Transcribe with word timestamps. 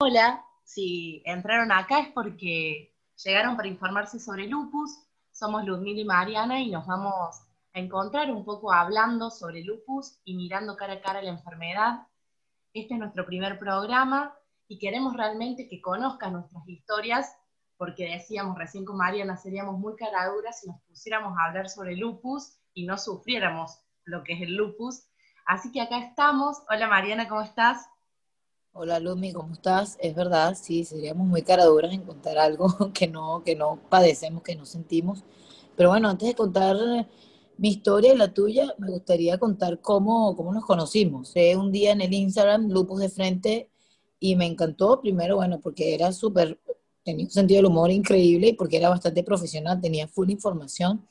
Hola, 0.00 0.46
si 0.62 1.24
entraron 1.24 1.72
acá 1.72 1.98
es 1.98 2.12
porque 2.12 2.94
llegaron 3.24 3.56
para 3.56 3.66
informarse 3.66 4.20
sobre 4.20 4.46
lupus. 4.46 4.96
Somos 5.32 5.64
Luzmila 5.64 6.00
y 6.00 6.04
Mariana 6.04 6.60
y 6.60 6.70
nos 6.70 6.86
vamos 6.86 7.40
a 7.74 7.80
encontrar 7.80 8.30
un 8.30 8.44
poco 8.44 8.72
hablando 8.72 9.28
sobre 9.28 9.64
lupus 9.64 10.20
y 10.24 10.36
mirando 10.36 10.76
cara 10.76 10.92
a 10.92 11.00
cara 11.00 11.20
la 11.20 11.30
enfermedad. 11.30 12.06
Este 12.72 12.94
es 12.94 13.00
nuestro 13.00 13.26
primer 13.26 13.58
programa 13.58 14.32
y 14.68 14.78
queremos 14.78 15.16
realmente 15.16 15.66
que 15.66 15.80
conozcan 15.80 16.34
nuestras 16.34 16.68
historias 16.68 17.36
porque 17.76 18.08
decíamos 18.08 18.56
recién 18.56 18.84
con 18.84 18.98
Mariana, 18.98 19.36
seríamos 19.36 19.80
muy 19.80 19.96
caraduras 19.96 20.60
si 20.60 20.68
nos 20.68 20.80
pusiéramos 20.82 21.36
a 21.36 21.46
hablar 21.46 21.68
sobre 21.68 21.96
lupus 21.96 22.56
y 22.72 22.86
no 22.86 22.98
sufriéramos 22.98 23.80
lo 24.04 24.22
que 24.22 24.34
es 24.34 24.42
el 24.42 24.54
lupus. 24.54 25.08
Así 25.44 25.72
que 25.72 25.80
acá 25.80 25.98
estamos. 25.98 26.62
Hola 26.70 26.86
Mariana, 26.86 27.28
¿cómo 27.28 27.40
estás? 27.40 27.88
Hola 28.72 29.00
Lumi, 29.00 29.32
¿cómo 29.32 29.52
estás? 29.54 29.96
Es 30.00 30.14
verdad, 30.14 30.56
sí, 30.60 30.84
seríamos 30.84 31.26
muy 31.26 31.42
caraduras 31.42 31.92
en 31.92 32.02
contar 32.02 32.38
algo 32.38 32.68
que 32.94 33.06
no, 33.08 33.42
que 33.44 33.56
no 33.56 33.80
padecemos, 33.90 34.42
que 34.42 34.54
no 34.54 34.64
sentimos. 34.66 35.24
Pero 35.76 35.90
bueno, 35.90 36.08
antes 36.08 36.28
de 36.28 36.34
contar 36.34 36.76
mi 37.56 37.68
historia 37.70 38.14
y 38.14 38.16
la 38.16 38.32
tuya, 38.32 38.74
me 38.78 38.90
gustaría 38.90 39.38
contar 39.38 39.80
cómo, 39.80 40.36
cómo 40.36 40.52
nos 40.52 40.64
conocimos. 40.64 41.32
Fue 41.32 41.56
un 41.56 41.72
día 41.72 41.92
en 41.92 42.00
el 42.00 42.12
Instagram, 42.14 42.68
Lupus 42.70 43.00
de 43.00 43.08
Frente, 43.08 43.70
y 44.20 44.36
me 44.36 44.46
encantó, 44.46 45.00
primero, 45.00 45.36
bueno, 45.36 45.60
porque 45.60 45.94
era 45.94 46.12
súper, 46.12 46.58
tenía 47.04 47.24
un 47.24 47.30
sentido 47.30 47.58
del 47.58 47.66
humor 47.66 47.90
increíble 47.90 48.48
y 48.48 48.52
porque 48.54 48.76
era 48.78 48.88
bastante 48.88 49.22
profesional, 49.24 49.80
tenía 49.80 50.08
full 50.08 50.30
información. 50.30 51.06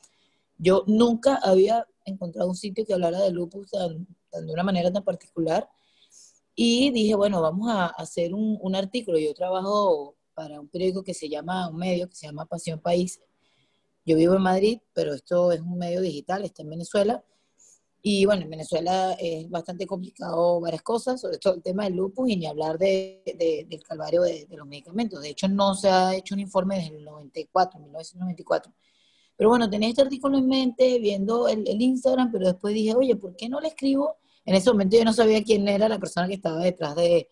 Yo 0.58 0.84
nunca 0.88 1.40
había 1.44 1.86
encontrado 2.06 2.50
un 2.50 2.56
sitio 2.56 2.86
que 2.86 2.94
hablara 2.94 3.20
de 3.22 3.32
lupus 3.32 3.72
de 3.72 4.54
una 4.54 4.64
manera 4.64 4.92
tan 4.92 5.04
particular 5.04 5.70
y 6.60 6.90
dije, 6.90 7.14
bueno, 7.14 7.40
vamos 7.40 7.70
a 7.70 7.86
hacer 7.86 8.34
un, 8.34 8.58
un, 8.60 8.76
artículo. 8.76 9.20
Yo 9.20 9.32
trabajo 9.36 10.18
para 10.34 10.60
un 10.60 10.68
periódico 10.68 11.04
que 11.04 11.14
se 11.14 11.30
llama, 11.30 11.70
un 11.70 11.78
medio 11.78 12.10
que 12.10 12.16
se 12.16 12.26
llama 12.26 12.48
Pasión 12.48 12.80
País. 12.82 13.22
Yo 14.04 14.16
vivo 14.18 14.34
en 14.34 14.42
Madrid, 14.42 14.80
pero 14.92 15.14
esto 15.14 15.52
es 15.52 15.62
un 15.62 15.78
medio 15.78 16.02
digital, 16.02 16.44
está 16.44 16.64
en 16.64 16.72
Venezuela. 16.72 17.24
Y 18.02 18.26
bueno, 18.26 18.42
en 18.42 18.50
Venezuela 18.50 19.16
es 19.20 19.48
bastante 19.52 19.86
complicado 19.86 20.60
varias 20.60 20.82
cosas, 20.82 21.22
sobre 21.22 21.38
todo 21.38 21.54
el 21.54 21.62
tema 21.62 21.84
del 21.84 21.94
lupus 21.94 22.28
y 22.28 22.38
ni 22.38 22.48
hablar 22.48 22.80
de, 22.80 23.22
de, 23.38 23.68
del 23.70 23.84
calvario 23.84 24.24
de, 24.24 24.48
de, 24.48 24.58
los 24.58 24.66
medicamentos. 24.66 25.22
De 25.22 25.30
hecho, 25.30 25.48
no 25.48 25.76
se 25.76 25.90
ha 25.90 26.16
hecho 26.16 26.34
un 26.34 26.40
informe 26.40 26.78
desde 26.78 26.98
el 26.98 27.04
94, 27.06 27.80
1994. 27.80 28.74
Pero 29.36 29.50
bueno, 29.52 29.70
tenía 29.70 29.90
este 29.90 30.02
artículo 30.02 30.40
en 30.40 30.48
mente, 30.48 30.98
viendo 30.98 31.48
el, 31.48 31.68
el 31.68 31.80
Instagram, 31.80 32.32
pero 32.32 32.48
después 32.48 32.74
dije, 32.74 32.96
oye, 32.96 33.16
¿por 33.16 33.36
qué 33.36 33.48
no 33.48 33.60
le 33.60 33.68
escribo 33.68 34.18
en 34.48 34.56
ese 34.56 34.72
momento 34.72 34.98
yo 34.98 35.04
no 35.04 35.12
sabía 35.12 35.44
quién 35.44 35.68
era 35.68 35.90
la 35.90 36.00
persona 36.00 36.26
que 36.26 36.36
estaba 36.36 36.60
detrás 36.60 36.96
de 36.96 37.30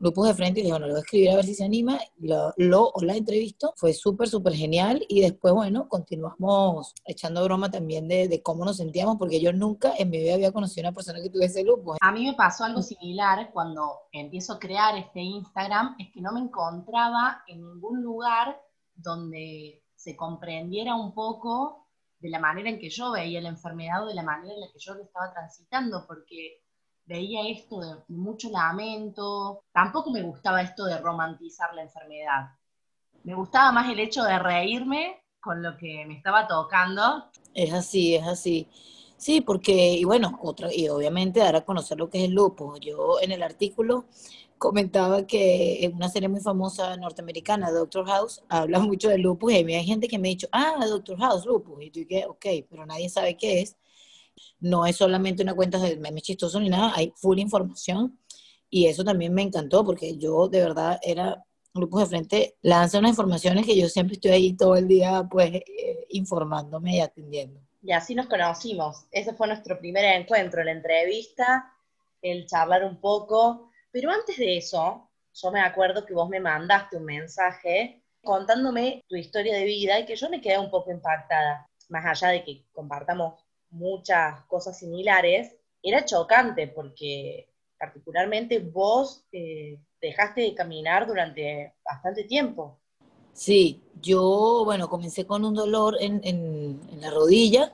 Grupos 0.00 0.26
de 0.26 0.34
Frente 0.34 0.58
y 0.58 0.62
dije, 0.64 0.72
bueno, 0.72 0.86
lo 0.86 0.94
voy 0.94 1.00
a 1.00 1.04
escribir 1.04 1.30
a 1.30 1.36
ver 1.36 1.44
si 1.44 1.54
se 1.54 1.64
anima. 1.64 2.00
Lo, 2.18 2.52
lo 2.56 2.90
o 2.90 3.02
la 3.02 3.14
entrevistó, 3.14 3.72
fue 3.76 3.92
súper, 3.92 4.28
súper 4.28 4.54
genial 4.54 5.04
y 5.08 5.20
después, 5.20 5.54
bueno, 5.54 5.88
continuamos 5.88 6.94
echando 7.04 7.44
broma 7.44 7.70
también 7.70 8.08
de, 8.08 8.26
de, 8.26 8.42
cómo 8.42 8.64
nos 8.64 8.78
sentíamos 8.78 9.18
porque 9.18 9.40
yo 9.40 9.52
nunca 9.52 9.92
en 9.98 10.10
mi 10.10 10.18
vida 10.18 10.34
había 10.34 10.50
conocido 10.50 10.86
a 10.86 10.90
una 10.90 10.94
persona 10.96 11.20
que 11.22 11.30
tuviese 11.30 11.62
lupus. 11.62 11.96
A 12.00 12.10
mí 12.10 12.24
me 12.24 12.34
pasó 12.34 12.64
algo 12.64 12.82
similar 12.82 13.52
cuando 13.52 13.92
empiezo 14.10 14.54
a 14.54 14.58
crear 14.58 14.96
este 14.98 15.20
Instagram, 15.20 15.94
es 16.00 16.10
que 16.12 16.20
no 16.20 16.32
me 16.32 16.40
encontraba 16.40 17.42
en 17.46 17.60
ningún 17.60 18.02
lugar 18.02 18.60
donde 18.96 19.84
se 19.94 20.16
comprendiera 20.16 20.96
un 20.96 21.14
poco 21.14 21.87
de 22.20 22.28
la 22.30 22.38
manera 22.38 22.68
en 22.68 22.78
que 22.78 22.90
yo 22.90 23.12
veía 23.12 23.40
la 23.40 23.48
enfermedad 23.48 24.04
o 24.04 24.08
de 24.08 24.14
la 24.14 24.22
manera 24.22 24.54
en 24.54 24.60
la 24.60 24.66
que 24.72 24.78
yo 24.78 24.94
lo 24.94 25.04
estaba 25.04 25.32
transitando, 25.32 26.04
porque 26.06 26.62
veía 27.04 27.48
esto 27.48 27.80
de 27.80 27.96
mucho 28.08 28.50
lamento, 28.50 29.64
tampoco 29.72 30.10
me 30.10 30.22
gustaba 30.22 30.62
esto 30.62 30.84
de 30.84 30.98
romantizar 30.98 31.74
la 31.74 31.82
enfermedad. 31.82 32.50
Me 33.24 33.34
gustaba 33.34 33.72
más 33.72 33.90
el 33.90 34.00
hecho 34.00 34.22
de 34.24 34.38
reírme 34.38 35.22
con 35.40 35.62
lo 35.62 35.76
que 35.76 36.04
me 36.06 36.16
estaba 36.16 36.46
tocando. 36.46 37.30
Es 37.54 37.72
así, 37.72 38.14
es 38.14 38.26
así. 38.26 38.68
Sí, 39.18 39.40
porque, 39.40 39.94
y 39.94 40.04
bueno, 40.04 40.38
otra, 40.42 40.72
y 40.72 40.88
obviamente 40.88 41.40
dar 41.40 41.56
a 41.56 41.64
conocer 41.64 41.98
lo 41.98 42.08
que 42.08 42.18
es 42.18 42.24
el 42.28 42.34
lupus. 42.34 42.78
Yo 42.80 43.20
en 43.20 43.32
el 43.32 43.42
artículo 43.42 44.06
comentaba 44.58 45.26
que 45.26 45.84
en 45.84 45.94
una 45.96 46.08
serie 46.08 46.28
muy 46.28 46.40
famosa 46.40 46.96
norteamericana, 46.96 47.70
Doctor 47.72 48.06
House, 48.06 48.42
habla 48.48 48.78
mucho 48.80 49.08
de 49.08 49.18
lupus 49.18 49.52
y 49.52 49.56
hay 49.56 49.84
gente 49.84 50.08
que 50.08 50.18
me 50.18 50.28
ha 50.28 50.30
dicho, 50.30 50.48
ah, 50.52 50.76
Doctor 50.88 51.18
House, 51.18 51.46
lupus. 51.46 51.82
Y 51.82 51.90
tú 51.90 52.00
que, 52.08 52.26
ok, 52.26 52.46
pero 52.70 52.86
nadie 52.86 53.08
sabe 53.08 53.36
qué 53.36 53.60
es. 53.62 53.76
No 54.60 54.86
es 54.86 54.96
solamente 54.96 55.42
una 55.42 55.54
cuenta 55.54 55.78
de 55.78 55.96
memes 55.98 56.22
chistosos 56.24 56.62
ni 56.62 56.70
nada, 56.70 56.92
hay 56.96 57.12
full 57.16 57.38
información. 57.38 58.18
Y 58.70 58.86
eso 58.86 59.04
también 59.04 59.34
me 59.34 59.42
encantó 59.42 59.84
porque 59.84 60.16
yo 60.18 60.48
de 60.48 60.60
verdad 60.62 61.00
era 61.02 61.44
grupos 61.74 62.02
de 62.02 62.06
frente, 62.08 62.56
lanza 62.62 62.98
unas 63.00 63.10
informaciones 63.12 63.66
que 63.66 63.76
yo 63.78 63.88
siempre 63.88 64.14
estoy 64.16 64.32
ahí 64.32 64.54
todo 64.56 64.76
el 64.76 64.88
día 64.88 65.26
pues 65.30 65.54
eh, 65.54 66.06
informándome 66.10 66.96
y 66.96 67.00
atendiendo. 67.00 67.60
Y 67.82 67.92
así 67.92 68.14
nos 68.14 68.26
conocimos. 68.26 69.06
Ese 69.10 69.34
fue 69.34 69.46
nuestro 69.46 69.78
primer 69.78 70.04
encuentro, 70.04 70.64
la 70.64 70.72
entrevista, 70.72 71.72
el 72.22 72.46
charlar 72.46 72.84
un 72.84 73.00
poco 73.00 73.68
pero 73.90 74.10
antes 74.10 74.36
de 74.36 74.58
eso, 74.58 75.10
yo 75.34 75.50
me 75.50 75.60
acuerdo 75.60 76.04
que 76.04 76.14
vos 76.14 76.28
me 76.28 76.40
mandaste 76.40 76.96
un 76.96 77.04
mensaje 77.04 78.02
contándome 78.22 79.04
tu 79.08 79.16
historia 79.16 79.56
de 79.56 79.64
vida 79.64 79.98
y 79.98 80.06
que 80.06 80.16
yo 80.16 80.28
me 80.28 80.40
quedé 80.40 80.58
un 80.58 80.70
poco 80.70 80.90
impactada. 80.90 81.66
Más 81.88 82.04
allá 82.04 82.28
de 82.28 82.44
que 82.44 82.64
compartamos 82.72 83.42
muchas 83.70 84.44
cosas 84.44 84.78
similares, 84.78 85.56
era 85.82 86.04
chocante 86.04 86.68
porque 86.68 87.48
particularmente 87.78 88.58
vos 88.58 89.24
eh, 89.32 89.80
dejaste 90.00 90.42
de 90.42 90.54
caminar 90.54 91.06
durante 91.06 91.74
bastante 91.84 92.24
tiempo. 92.24 92.78
Sí, 93.38 93.80
yo, 94.02 94.62
bueno, 94.64 94.88
comencé 94.88 95.24
con 95.24 95.44
un 95.44 95.54
dolor 95.54 95.96
en, 96.00 96.20
en, 96.24 96.80
la 97.00 97.10
rodilla 97.10 97.72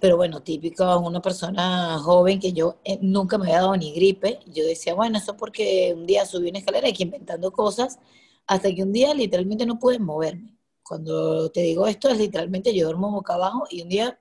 pero 0.00 0.16
bueno, 0.16 0.42
típico 0.42 0.84
una 1.00 1.20
persona 1.22 1.98
joven 1.98 2.38
que 2.40 2.52
yo 2.52 2.76
eh, 2.84 2.98
nunca 3.02 3.38
me 3.38 3.46
había 3.46 3.62
dado 3.62 3.76
ni 3.76 3.92
gripe. 3.92 4.40
Yo 4.46 4.64
decía, 4.66 4.94
bueno, 4.94 5.18
eso 5.18 5.36
porque 5.36 5.92
un 5.96 6.06
día 6.06 6.26
subí 6.26 6.50
una 6.50 6.60
escalera 6.60 6.88
y 6.88 6.92
que 6.94 7.04
inventando 7.04 7.52
cosas, 7.52 7.98
hasta 8.46 8.72
que 8.74 8.82
un 8.84 8.92
día 8.92 9.14
literalmente 9.14 9.66
no 9.66 9.78
pude 9.80 9.98
moverme. 9.98 10.56
Cuando 10.82 11.50
te 11.50 11.62
digo 11.62 11.86
esto, 11.88 12.08
es 12.10 12.18
literalmente 12.18 12.74
yo 12.74 12.86
duermo 12.86 13.10
boca 13.10 13.34
abajo 13.34 13.64
y 13.70 13.82
un 13.82 13.88
día, 13.88 14.20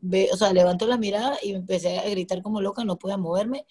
ve, 0.00 0.28
o 0.32 0.36
sea, 0.36 0.52
levanto 0.52 0.86
la 0.86 0.98
mirada 0.98 1.38
y 1.42 1.52
empecé 1.52 1.98
a 1.98 2.08
gritar 2.10 2.42
como 2.42 2.60
loca, 2.60 2.84
no 2.84 2.98
podía 2.98 3.16
moverme. 3.16 3.66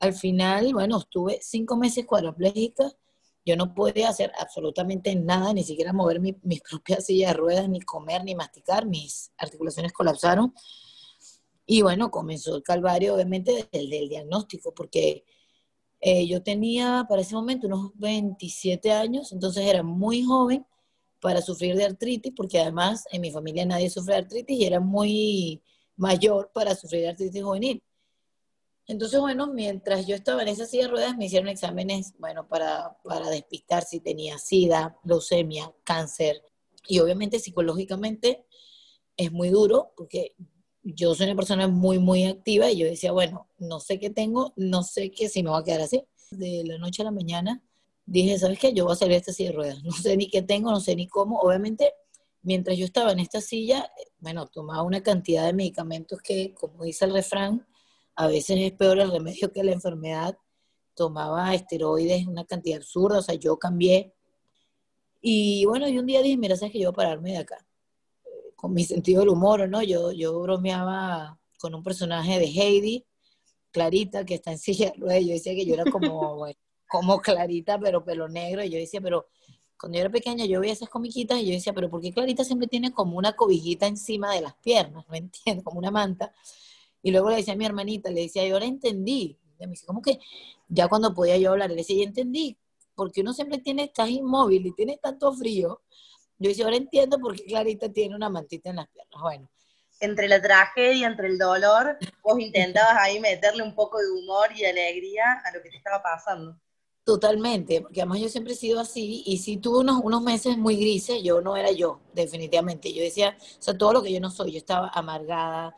Al 0.00 0.14
final, 0.14 0.72
bueno, 0.74 0.98
estuve 0.98 1.38
cinco 1.42 1.76
meses 1.76 2.06
cuadraplégica 2.06 2.92
yo 3.44 3.56
no 3.56 3.74
podía 3.74 4.08
hacer 4.08 4.32
absolutamente 4.38 5.14
nada, 5.16 5.52
ni 5.52 5.64
siquiera 5.64 5.92
mover 5.92 6.20
mi, 6.20 6.36
mis 6.42 6.60
propias 6.60 7.06
silla 7.06 7.28
de 7.28 7.34
ruedas, 7.34 7.68
ni 7.68 7.80
comer, 7.80 8.24
ni 8.24 8.34
masticar, 8.34 8.86
mis 8.86 9.32
articulaciones 9.36 9.92
colapsaron. 9.92 10.54
Y 11.66 11.82
bueno, 11.82 12.10
comenzó 12.10 12.56
el 12.56 12.62
calvario, 12.62 13.14
obviamente, 13.14 13.68
del, 13.72 13.90
del 13.90 14.08
diagnóstico, 14.08 14.74
porque 14.74 15.24
eh, 16.00 16.26
yo 16.26 16.42
tenía 16.42 17.06
para 17.08 17.22
ese 17.22 17.34
momento 17.34 17.68
unos 17.68 17.92
27 17.94 18.90
años, 18.92 19.32
entonces 19.32 19.64
era 19.64 19.82
muy 19.84 20.24
joven 20.24 20.66
para 21.20 21.40
sufrir 21.40 21.76
de 21.76 21.84
artritis, 21.84 22.32
porque 22.36 22.58
además 22.58 23.04
en 23.12 23.20
mi 23.20 23.30
familia 23.30 23.64
nadie 23.64 23.88
sufre 23.88 24.14
de 24.14 24.20
artritis 24.22 24.58
y 24.58 24.64
era 24.64 24.80
muy 24.80 25.62
mayor 25.96 26.50
para 26.52 26.74
sufrir 26.74 27.02
de 27.02 27.08
artritis 27.10 27.42
juvenil. 27.44 27.82
Entonces, 28.86 29.20
bueno, 29.20 29.46
mientras 29.46 30.06
yo 30.06 30.14
estaba 30.14 30.42
en 30.42 30.48
esa 30.48 30.66
silla 30.66 30.84
de 30.84 30.90
ruedas, 30.90 31.16
me 31.16 31.26
hicieron 31.26 31.48
exámenes, 31.48 32.14
bueno, 32.18 32.48
para, 32.48 32.96
para 33.04 33.30
despistar 33.30 33.84
si 33.84 34.00
tenía 34.00 34.38
sida, 34.38 34.98
leucemia, 35.04 35.72
cáncer. 35.84 36.42
Y 36.88 36.98
obviamente 36.98 37.38
psicológicamente 37.38 38.44
es 39.16 39.30
muy 39.30 39.50
duro 39.50 39.92
porque 39.96 40.34
yo 40.82 41.14
soy 41.14 41.26
una 41.26 41.36
persona 41.36 41.68
muy, 41.68 41.98
muy 41.98 42.24
activa 42.24 42.70
y 42.70 42.78
yo 42.78 42.86
decía, 42.86 43.12
bueno, 43.12 43.48
no 43.58 43.78
sé 43.78 44.00
qué 44.00 44.10
tengo, 44.10 44.52
no 44.56 44.82
sé 44.82 45.12
qué 45.12 45.28
si 45.28 45.42
me 45.42 45.50
va 45.50 45.58
a 45.58 45.64
quedar 45.64 45.82
así. 45.82 46.04
De 46.30 46.64
la 46.64 46.78
noche 46.78 47.02
a 47.02 47.04
la 47.04 47.10
mañana 47.12 47.62
dije, 48.04 48.38
¿sabes 48.38 48.58
qué? 48.58 48.72
Yo 48.72 48.84
voy 48.84 48.94
a 48.94 48.96
salir 48.96 49.12
de 49.12 49.18
esta 49.18 49.32
silla 49.32 49.50
de 49.50 49.56
ruedas. 49.56 49.84
No 49.84 49.92
sé 49.92 50.16
ni 50.16 50.28
qué 50.28 50.42
tengo, 50.42 50.70
no 50.70 50.80
sé 50.80 50.96
ni 50.96 51.06
cómo. 51.06 51.38
Obviamente, 51.38 51.92
mientras 52.42 52.76
yo 52.76 52.84
estaba 52.84 53.12
en 53.12 53.20
esta 53.20 53.40
silla, 53.40 53.90
bueno, 54.18 54.46
tomaba 54.46 54.82
una 54.82 55.02
cantidad 55.02 55.46
de 55.46 55.52
medicamentos 55.52 56.20
que, 56.20 56.52
como 56.54 56.84
dice 56.84 57.04
el 57.04 57.12
refrán, 57.12 57.66
a 58.16 58.26
veces 58.26 58.58
es 58.60 58.72
peor 58.72 58.98
el 58.98 59.10
remedio 59.10 59.52
que 59.52 59.64
la 59.64 59.72
enfermedad. 59.72 60.36
Tomaba 60.94 61.54
esteroides, 61.54 62.26
una 62.26 62.44
cantidad 62.44 62.78
absurda, 62.78 63.18
o 63.18 63.22
sea, 63.22 63.34
yo 63.34 63.58
cambié. 63.58 64.14
Y 65.20 65.64
bueno, 65.64 65.88
y 65.88 65.98
un 65.98 66.06
día 66.06 66.20
dije, 66.20 66.36
mira, 66.36 66.56
sabes 66.56 66.72
que 66.72 66.80
yo 66.80 66.92
voy 66.92 67.04
a 67.04 67.06
pararme 67.06 67.32
de 67.32 67.38
acá. 67.38 67.66
Con 68.56 68.74
mi 68.74 68.84
sentido 68.84 69.20
del 69.20 69.30
humor, 69.30 69.68
¿no? 69.68 69.82
Yo, 69.82 70.12
yo 70.12 70.38
bromeaba 70.40 71.38
con 71.58 71.74
un 71.74 71.82
personaje 71.82 72.38
de 72.38 72.46
Heidi, 72.46 73.06
Clarita, 73.70 74.26
que 74.26 74.34
está 74.34 74.52
en 74.52 74.58
silla 74.58 74.90
de 74.90 75.00
ruedas. 75.00 75.24
Yo 75.24 75.32
decía 75.32 75.54
que 75.54 75.64
yo 75.64 75.74
era 75.74 75.90
como, 75.90 76.46
como 76.88 77.20
Clarita, 77.20 77.78
pero 77.78 78.04
pelo 78.04 78.28
negro. 78.28 78.62
Y 78.62 78.70
yo 78.70 78.78
decía, 78.78 79.00
pero 79.00 79.26
cuando 79.82 79.96
yo 79.96 80.02
era 80.02 80.10
pequeña 80.12 80.44
yo 80.44 80.60
veía 80.60 80.72
esas 80.72 80.88
comiquitas 80.88 81.40
y 81.40 81.46
yo 81.46 81.52
decía, 81.52 81.72
pero 81.72 81.90
¿por 81.90 82.00
qué 82.00 82.12
Clarita 82.12 82.44
siempre 82.44 82.68
tiene 82.68 82.92
como 82.92 83.18
una 83.18 83.32
cobijita 83.32 83.88
encima 83.88 84.32
de 84.32 84.40
las 84.40 84.54
piernas? 84.54 85.04
¿No 85.08 85.14
entiendo? 85.14 85.64
Como 85.64 85.78
una 85.78 85.90
manta. 85.90 86.32
Y 87.02 87.10
luego 87.10 87.30
le 87.30 87.36
decía 87.36 87.54
a 87.54 87.56
mi 87.56 87.66
hermanita, 87.66 88.10
le 88.10 88.22
decía, 88.22 88.46
yo 88.46 88.54
ahora 88.54 88.66
entendí. 88.66 89.38
Y 89.58 89.66
me 89.66 89.72
dice, 89.72 89.86
¿cómo 89.86 90.00
que? 90.02 90.18
Ya 90.68 90.88
cuando 90.88 91.12
podía 91.14 91.36
yo 91.36 91.50
hablar, 91.50 91.70
le 91.70 91.76
decía, 91.76 91.96
ya 91.96 92.04
entendí 92.04 92.56
porque 92.94 93.20
uno 93.20 93.32
siempre 93.32 93.58
tiene, 93.58 93.84
estás 93.84 94.08
inmóvil 94.10 94.66
y 94.66 94.74
tiene 94.74 94.98
tanto 94.98 95.32
frío. 95.32 95.82
Yo 96.38 96.48
decía, 96.48 96.64
ahora 96.64 96.76
entiendo 96.76 97.18
por 97.18 97.36
qué 97.36 97.44
Clarita 97.44 97.92
tiene 97.92 98.16
una 98.16 98.28
mantita 98.28 98.70
en 98.70 98.76
las 98.76 98.88
piernas. 98.88 99.20
Bueno. 99.20 99.50
Entre 100.00 100.28
la 100.28 100.42
tragedia, 100.42 101.06
entre 101.06 101.28
el 101.28 101.38
dolor, 101.38 101.96
vos 102.22 102.38
intentabas 102.40 102.96
ahí 102.98 103.20
meterle 103.20 103.62
un 103.62 103.74
poco 103.74 103.98
de 103.98 104.10
humor 104.10 104.48
y 104.54 104.64
alegría 104.64 105.42
a 105.44 105.52
lo 105.52 105.62
que 105.62 105.70
te 105.70 105.76
estaba 105.76 106.02
pasando. 106.02 106.58
Totalmente, 107.04 107.80
porque 107.80 108.00
además 108.00 108.20
yo 108.20 108.28
siempre 108.28 108.52
he 108.52 108.56
sido 108.56 108.78
así 108.78 109.24
y 109.26 109.38
si 109.38 109.56
tuve 109.56 109.80
unos, 109.80 110.00
unos 110.04 110.22
meses 110.22 110.56
muy 110.56 110.76
grises, 110.76 111.22
yo 111.22 111.40
no 111.40 111.56
era 111.56 111.72
yo, 111.72 112.00
definitivamente. 112.12 112.92
Yo 112.92 113.02
decía, 113.02 113.36
o 113.38 113.62
sea, 113.62 113.76
todo 113.76 113.92
lo 113.92 114.02
que 114.02 114.12
yo 114.12 114.20
no 114.20 114.30
soy, 114.30 114.52
yo 114.52 114.58
estaba 114.58 114.88
amargada, 114.88 115.76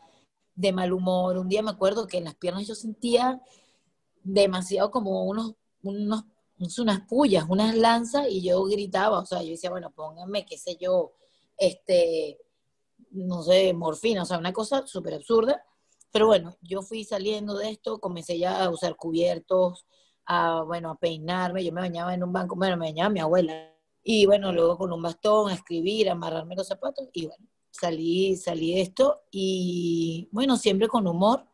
de 0.55 0.71
mal 0.73 0.93
humor. 0.93 1.37
Un 1.37 1.49
día 1.49 1.61
me 1.61 1.71
acuerdo 1.71 2.07
que 2.07 2.17
en 2.17 2.25
las 2.25 2.35
piernas 2.35 2.67
yo 2.67 2.75
sentía 2.75 3.41
demasiado 4.23 4.89
como 4.91 5.25
unos, 5.25 5.55
unos, 5.83 6.25
unas 6.79 7.01
pullas, 7.01 7.45
unas 7.47 7.75
lanzas 7.75 8.27
y 8.29 8.41
yo 8.41 8.63
gritaba, 8.63 9.19
o 9.19 9.25
sea, 9.25 9.43
yo 9.43 9.51
decía, 9.51 9.69
bueno, 9.69 9.91
pónganme, 9.91 10.45
qué 10.45 10.57
sé 10.57 10.77
yo, 10.79 11.13
este, 11.57 12.39
no 13.11 13.43
sé, 13.43 13.73
morfina, 13.73 14.23
o 14.23 14.25
sea, 14.25 14.37
una 14.37 14.53
cosa 14.53 14.87
súper 14.87 15.13
absurda. 15.13 15.63
Pero 16.11 16.27
bueno, 16.27 16.57
yo 16.61 16.81
fui 16.81 17.03
saliendo 17.03 17.57
de 17.57 17.69
esto, 17.69 17.99
comencé 17.99 18.39
ya 18.39 18.63
a 18.63 18.69
usar 18.69 18.95
cubiertos, 18.95 19.85
a, 20.25 20.61
bueno, 20.63 20.91
a 20.91 20.95
peinarme, 20.97 21.63
yo 21.63 21.73
me 21.73 21.81
bañaba 21.81 22.13
en 22.13 22.23
un 22.23 22.31
banco, 22.31 22.55
bueno, 22.55 22.77
me 22.77 22.87
bañaba 22.87 23.09
mi 23.09 23.19
abuela, 23.19 23.73
y 24.01 24.25
bueno, 24.25 24.53
luego 24.53 24.77
con 24.77 24.93
un 24.93 25.01
bastón, 25.01 25.51
a 25.51 25.55
escribir, 25.55 26.07
a 26.07 26.13
amarrarme 26.13 26.55
los 26.55 26.67
zapatos, 26.67 27.09
y 27.11 27.27
bueno, 27.27 27.45
salí, 27.79 28.35
salí 28.35 28.79
esto, 28.79 29.23
y 29.31 30.29
bueno, 30.31 30.57
siempre 30.57 30.87
con 30.87 31.07
humor, 31.07 31.45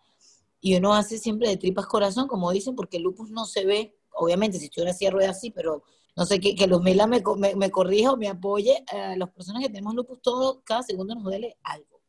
y 0.59 0.75
uno 0.75 0.93
hace 0.93 1.17
siempre 1.17 1.49
de 1.49 1.57
tripas 1.57 1.87
corazón, 1.87 2.27
como 2.27 2.51
dicen, 2.51 2.75
porque 2.75 2.97
el 2.97 3.03
lupus 3.03 3.31
no 3.31 3.45
se 3.45 3.65
ve, 3.65 3.97
obviamente, 4.13 4.59
si 4.59 4.65
estuviera 4.65 4.91
así 4.91 5.09
rueda 5.09 5.31
así, 5.31 5.51
pero 5.51 5.83
no 6.15 6.25
sé, 6.25 6.39
que, 6.39 6.55
que 6.55 6.67
los 6.67 6.81
Mela 6.81 7.07
me, 7.07 7.23
me, 7.55 7.71
corrija 7.71 8.11
o 8.11 8.17
me 8.17 8.27
apoye, 8.27 8.83
a 8.91 9.15
las 9.15 9.29
personas 9.31 9.63
que 9.63 9.69
tenemos 9.69 9.95
lupus, 9.95 10.21
todo, 10.21 10.61
cada 10.63 10.83
segundo 10.83 11.15
nos 11.15 11.23
duele 11.23 11.57
algo. 11.63 12.01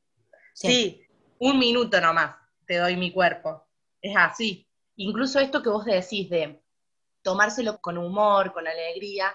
Sí, 0.54 1.00
un 1.38 1.58
minuto 1.58 2.00
nomás 2.00 2.36
te 2.66 2.76
doy 2.76 2.96
mi 2.96 3.12
cuerpo. 3.12 3.64
Es 4.00 4.14
así 4.16 4.66
incluso 4.96 5.38
esto 5.40 5.62
que 5.62 5.70
vos 5.70 5.84
decís 5.84 6.28
de 6.30 6.62
tomárselo 7.22 7.80
con 7.80 7.98
humor, 7.98 8.52
con 8.52 8.66
alegría, 8.66 9.32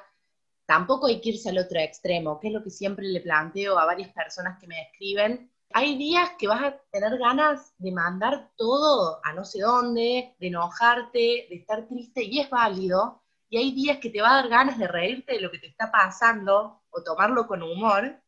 tampoco 0.68 1.08
hay 1.08 1.22
que 1.22 1.30
irse 1.30 1.50
al 1.50 1.58
otro 1.58 1.80
extremo, 1.80 2.40
que 2.40 2.50
es 2.50 2.54
lo 2.54 2.62
que 2.62 2.69
siempre 2.69 3.08
le 3.08 3.22
planteo 3.22 3.80
a 3.80 3.86
varias 3.86 4.10
personas 4.10 4.60
que 4.60 4.68
me 4.68 4.81
escriben. 4.81 5.50
Hay 5.74 5.98
días 5.98 6.31
que 6.38 6.48
vas 6.48 6.62
a 6.62 6.78
tener 6.92 7.18
ganas 7.18 7.74
de 7.78 7.92
mandar 7.92 8.52
todo 8.58 9.19
a 9.24 9.34
no 9.34 9.46
sé 9.46 9.62
dónde, 9.62 10.36
de 10.40 10.48
enojarte, 10.48 11.48
de 11.50 11.56
estar 11.56 11.88
triste, 11.88 12.24
y 12.24 12.40
es 12.40 12.50
válido. 12.50 13.24
Y 13.50 13.58
hay 13.58 13.72
días 13.72 13.98
que 14.00 14.10
te 14.10 14.22
va 14.22 14.31
a 14.31 14.42
dar 14.42 14.50
ganas 14.50 14.78
de 14.78 14.88
reírte 14.88 15.34
de 15.34 15.42
lo 15.42 15.50
que 15.50 15.60
te 15.60 15.68
está 15.68 15.90
pasando 15.90 16.81
o 16.90 17.02
tomarlo 17.02 17.48
con 17.48 17.64
humor, 17.64 18.22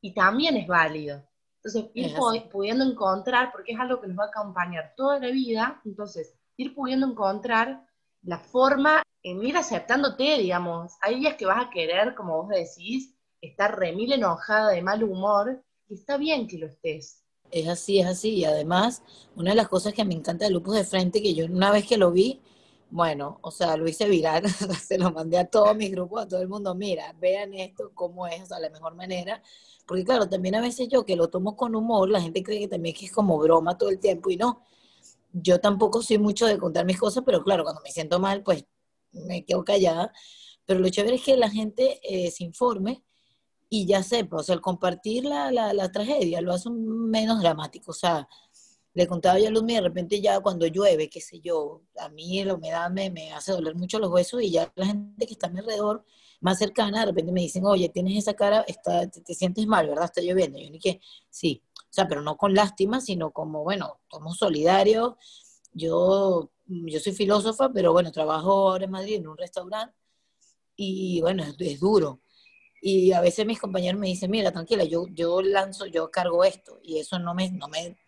y 0.00 0.14
también 0.14 0.56
es 0.56 0.66
válido. 0.66 1.22
Entonces, 1.62 1.90
ir 1.92 2.14
pudiendo 2.50 2.84
encontrar, 2.84 3.52
porque 3.52 3.72
es 3.72 3.78
algo 3.78 4.00
que 4.00 4.08
nos 4.08 4.18
va 4.18 4.24
a 4.24 4.28
acompañar 4.28 4.94
toda 4.96 5.18
la 5.18 5.28
vida, 5.28 5.82
entonces, 5.84 6.34
ir 6.56 6.74
pudiendo 6.74 7.06
encontrar 7.06 7.86
la 8.22 8.38
forma 8.38 9.02
en 9.22 9.42
ir 9.44 9.56
aceptándote, 9.56 10.38
digamos. 10.38 10.92
Hay 11.00 11.20
días 11.20 11.36
que 11.36 11.46
vas 11.46 11.66
a 11.66 11.70
querer, 11.70 12.14
como 12.14 12.42
vos 12.42 12.48
decís, 12.48 13.14
estar 13.40 13.78
remil 13.78 14.12
enojada, 14.12 14.70
de 14.70 14.82
mal 14.82 15.02
humor, 15.02 15.62
y 15.88 15.94
está 15.94 16.16
bien 16.16 16.46
que 16.46 16.58
lo 16.58 16.66
estés. 16.66 17.22
Es 17.50 17.68
así, 17.68 17.98
es 17.98 18.06
así. 18.06 18.30
Y 18.36 18.44
además, 18.44 19.02
una 19.36 19.50
de 19.50 19.56
las 19.56 19.68
cosas 19.68 19.92
que 19.92 20.04
me 20.04 20.14
encanta 20.14 20.44
de 20.44 20.50
Lupus 20.52 20.74
de 20.74 20.84
Frente, 20.84 21.22
que 21.22 21.34
yo 21.34 21.46
una 21.46 21.72
vez 21.72 21.86
que 21.86 21.96
lo 21.96 22.12
vi, 22.12 22.40
bueno, 22.90 23.38
o 23.42 23.50
sea, 23.50 23.76
lo 23.76 23.88
hice 23.88 24.08
viral, 24.08 24.44
se 24.82 24.98
lo 24.98 25.12
mandé 25.12 25.38
a 25.38 25.46
todos 25.46 25.76
mis 25.76 25.90
grupos, 25.90 26.22
a 26.22 26.28
todo 26.28 26.42
el 26.42 26.48
mundo, 26.48 26.74
mira, 26.74 27.14
vean 27.20 27.54
esto, 27.54 27.92
cómo 27.94 28.26
es, 28.26 28.42
o 28.42 28.46
sea, 28.46 28.58
la 28.58 28.70
mejor 28.70 28.94
manera. 28.94 29.42
Porque 29.86 30.04
claro, 30.04 30.28
también 30.28 30.54
a 30.56 30.60
veces 30.60 30.88
yo 30.88 31.04
que 31.04 31.16
lo 31.16 31.28
tomo 31.28 31.56
con 31.56 31.74
humor, 31.74 32.08
la 32.08 32.20
gente 32.20 32.42
cree 32.42 32.60
que 32.60 32.68
también 32.68 32.94
es 33.00 33.12
como 33.12 33.38
broma 33.38 33.78
todo 33.78 33.90
el 33.90 33.98
tiempo, 34.00 34.30
y 34.30 34.36
no, 34.36 34.62
yo 35.32 35.60
tampoco 35.60 36.02
soy 36.02 36.18
mucho 36.18 36.46
de 36.46 36.58
contar 36.58 36.84
mis 36.84 36.98
cosas, 36.98 37.22
pero 37.24 37.42
claro, 37.44 37.64
cuando 37.64 37.80
me 37.82 37.90
siento 37.90 38.18
mal, 38.20 38.42
pues 38.42 38.64
me 39.12 39.44
quedo 39.44 39.64
callada. 39.64 40.12
Pero 40.66 40.80
lo 40.80 40.88
chévere 40.88 41.16
es 41.16 41.24
que 41.24 41.36
la 41.36 41.50
gente 41.50 42.00
eh, 42.02 42.30
se 42.30 42.44
informe 42.44 43.02
y 43.68 43.86
ya 43.86 44.02
sepa, 44.02 44.38
o 44.38 44.42
sea, 44.42 44.54
el 44.56 44.60
compartir 44.60 45.24
la, 45.24 45.52
la, 45.52 45.92
tragedia 45.92 46.40
lo 46.40 46.52
hace 46.52 46.70
menos 46.70 47.40
dramático. 47.40 47.92
O 47.92 47.94
sea, 47.94 48.28
le 48.94 49.06
contaba 49.06 49.38
yo 49.38 49.48
a 49.48 49.50
Luz, 49.50 49.66
de 49.66 49.80
repente 49.80 50.20
ya 50.20 50.40
cuando 50.40 50.66
llueve, 50.66 51.08
qué 51.08 51.20
sé 51.20 51.40
yo, 51.40 51.82
a 51.98 52.08
mí 52.08 52.42
la 52.44 52.54
humedad 52.54 52.90
me, 52.90 53.10
me 53.10 53.32
hace 53.32 53.52
doler 53.52 53.76
mucho 53.76 53.98
los 54.00 54.10
huesos 54.10 54.42
y 54.42 54.50
ya 54.50 54.72
la 54.74 54.86
gente 54.86 55.26
que 55.26 55.32
está 55.32 55.46
a 55.46 55.50
mi 55.50 55.60
alrededor, 55.60 56.04
más 56.40 56.58
cercana, 56.58 57.00
de 57.00 57.06
repente 57.06 57.32
me 57.32 57.42
dicen, 57.42 57.64
oye, 57.66 57.88
tienes 57.88 58.16
esa 58.16 58.34
cara, 58.34 58.64
está, 58.66 59.08
te, 59.08 59.34
sientes 59.34 59.66
mal, 59.66 59.88
¿verdad? 59.88 60.06
Está 60.06 60.22
lloviendo. 60.22 60.58
Y 60.58 60.64
yo 60.64 60.70
ni 60.70 60.78
que, 60.78 61.00
sí, 61.28 61.62
o 61.76 61.92
sea, 61.92 62.08
pero 62.08 62.22
no 62.22 62.36
con 62.36 62.54
lástima, 62.54 63.00
sino 63.00 63.30
como, 63.30 63.62
bueno, 63.62 64.00
somos 64.10 64.38
solidarios. 64.38 65.14
Yo, 65.72 66.50
yo 66.70 67.00
soy 67.00 67.12
filósofa, 67.12 67.70
pero 67.72 67.92
bueno, 67.92 68.12
trabajo 68.12 68.70
ahora 68.70 68.84
en 68.84 68.90
Madrid 68.90 69.16
en 69.16 69.28
un 69.28 69.36
restaurante 69.36 69.94
y 70.76 71.20
bueno, 71.20 71.44
es, 71.58 71.80
duro. 71.80 72.20
Y 72.80 73.12
a 73.12 73.20
veces 73.20 73.44
mis 73.44 73.60
compañeros 73.60 74.00
me 74.00 74.06
dicen, 74.06 74.30
mira, 74.30 74.50
tranquila, 74.50 74.84
yo, 74.84 75.06
yo 75.08 75.42
lanzo, 75.42 75.86
yo 75.86 76.10
cargo 76.10 76.44
esto 76.44 76.80
y 76.82 76.98
eso 76.98 77.18
no 77.18 77.34
me, 77.34 77.50
no 77.50 77.68
me, 77.68 77.98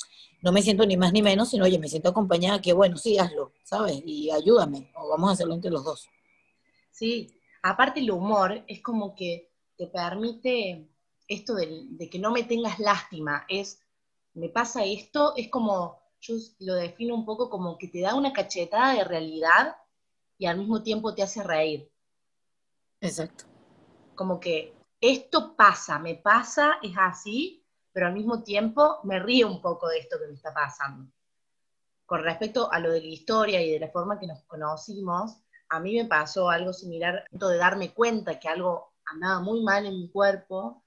no 0.43 0.53
me 0.53 0.62
siento 0.62 0.87
ni 0.87 0.97
más 0.97 1.12
ni 1.12 1.23
menos, 1.23 1.50
sino, 1.50 1.64
oye, 1.64 1.79
me 1.79 1.88
siento 1.88 2.09
acompañada, 2.09 2.62
que 2.62 2.73
bueno, 2.73 2.97
sí, 2.97 3.19
hazlo, 3.19 3.53
¿sabes? 3.64 4.03
Y 4.06 4.31
ayúdame, 4.31 4.91
o 4.94 5.08
vamos 5.08 5.31
a 5.31 5.32
hacerlo 5.35 5.55
entre 5.55 5.70
los 5.70 5.85
dos. 5.85 6.08
Sí, 6.91 7.41
aparte 7.62 8.00
el 8.00 8.11
humor 8.11 8.65
es 8.67 8.81
como 8.81 9.15
que 9.15 9.53
te 9.76 9.87
permite 9.87 10.88
esto 11.29 11.55
de, 11.55 12.08
que 12.11 12.19
no 12.19 12.31
me 12.31 12.44
tengas 12.44 12.79
lástima, 12.79 13.44
es, 13.49 13.81
me 14.35 14.49
pasa 14.49 14.85
esto, 14.85 15.35
es 15.37 15.49
como, 15.49 16.02
yo 16.23 16.37
lo 16.61 16.75
defino 16.75 17.15
un 17.15 17.27
poco 17.27 17.51
como 17.51 17.77
que 17.77 17.89
te 17.89 18.01
da 18.01 18.15
una 18.15 18.33
cachetada 18.33 18.95
de 18.95 19.05
realidad 19.05 19.77
y 20.39 20.47
al 20.47 20.57
mismo 20.57 20.83
tiempo 20.83 21.15
te 21.15 21.23
hace 21.23 21.43
reír. 21.43 21.91
Exacto. 23.01 23.45
Como 24.15 24.39
que 24.39 24.75
esto 25.01 25.57
pasa, 25.57 25.99
me 25.99 26.15
pasa, 26.15 26.79
es 26.81 26.95
así, 26.97 27.67
pero 27.93 28.07
al 28.07 28.15
mismo 28.15 28.43
tiempo 28.45 29.01
me 29.03 29.19
río 29.19 29.49
un 29.49 29.61
poco 29.61 29.89
de 29.89 29.99
esto 29.99 30.17
que 30.19 30.29
me 30.29 30.35
está 30.35 30.55
pasando. 30.55 31.11
Con 32.07 32.23
respecto 32.23 32.71
a 32.71 32.79
lo 32.79 32.93
de 32.93 33.01
la 33.01 33.09
historia 33.09 33.61
y 33.61 33.73
de 33.73 33.81
la 33.81 33.91
forma 33.91 34.21
que 34.21 34.29
nos 34.29 34.45
conocimos, 34.45 35.39
a 35.71 35.81
mí 35.81 35.97
me 35.97 36.05
pasó 36.05 36.51
algo 36.51 36.73
similar, 36.73 37.25
de 37.31 37.57
darme 37.57 37.93
cuenta 37.93 38.39
que 38.39 38.49
algo 38.49 38.93
andaba 39.06 39.41
muy 39.41 39.63
mal 39.63 39.87
en 39.87 39.99
mi 39.99 40.08
cuerpo 40.08 40.85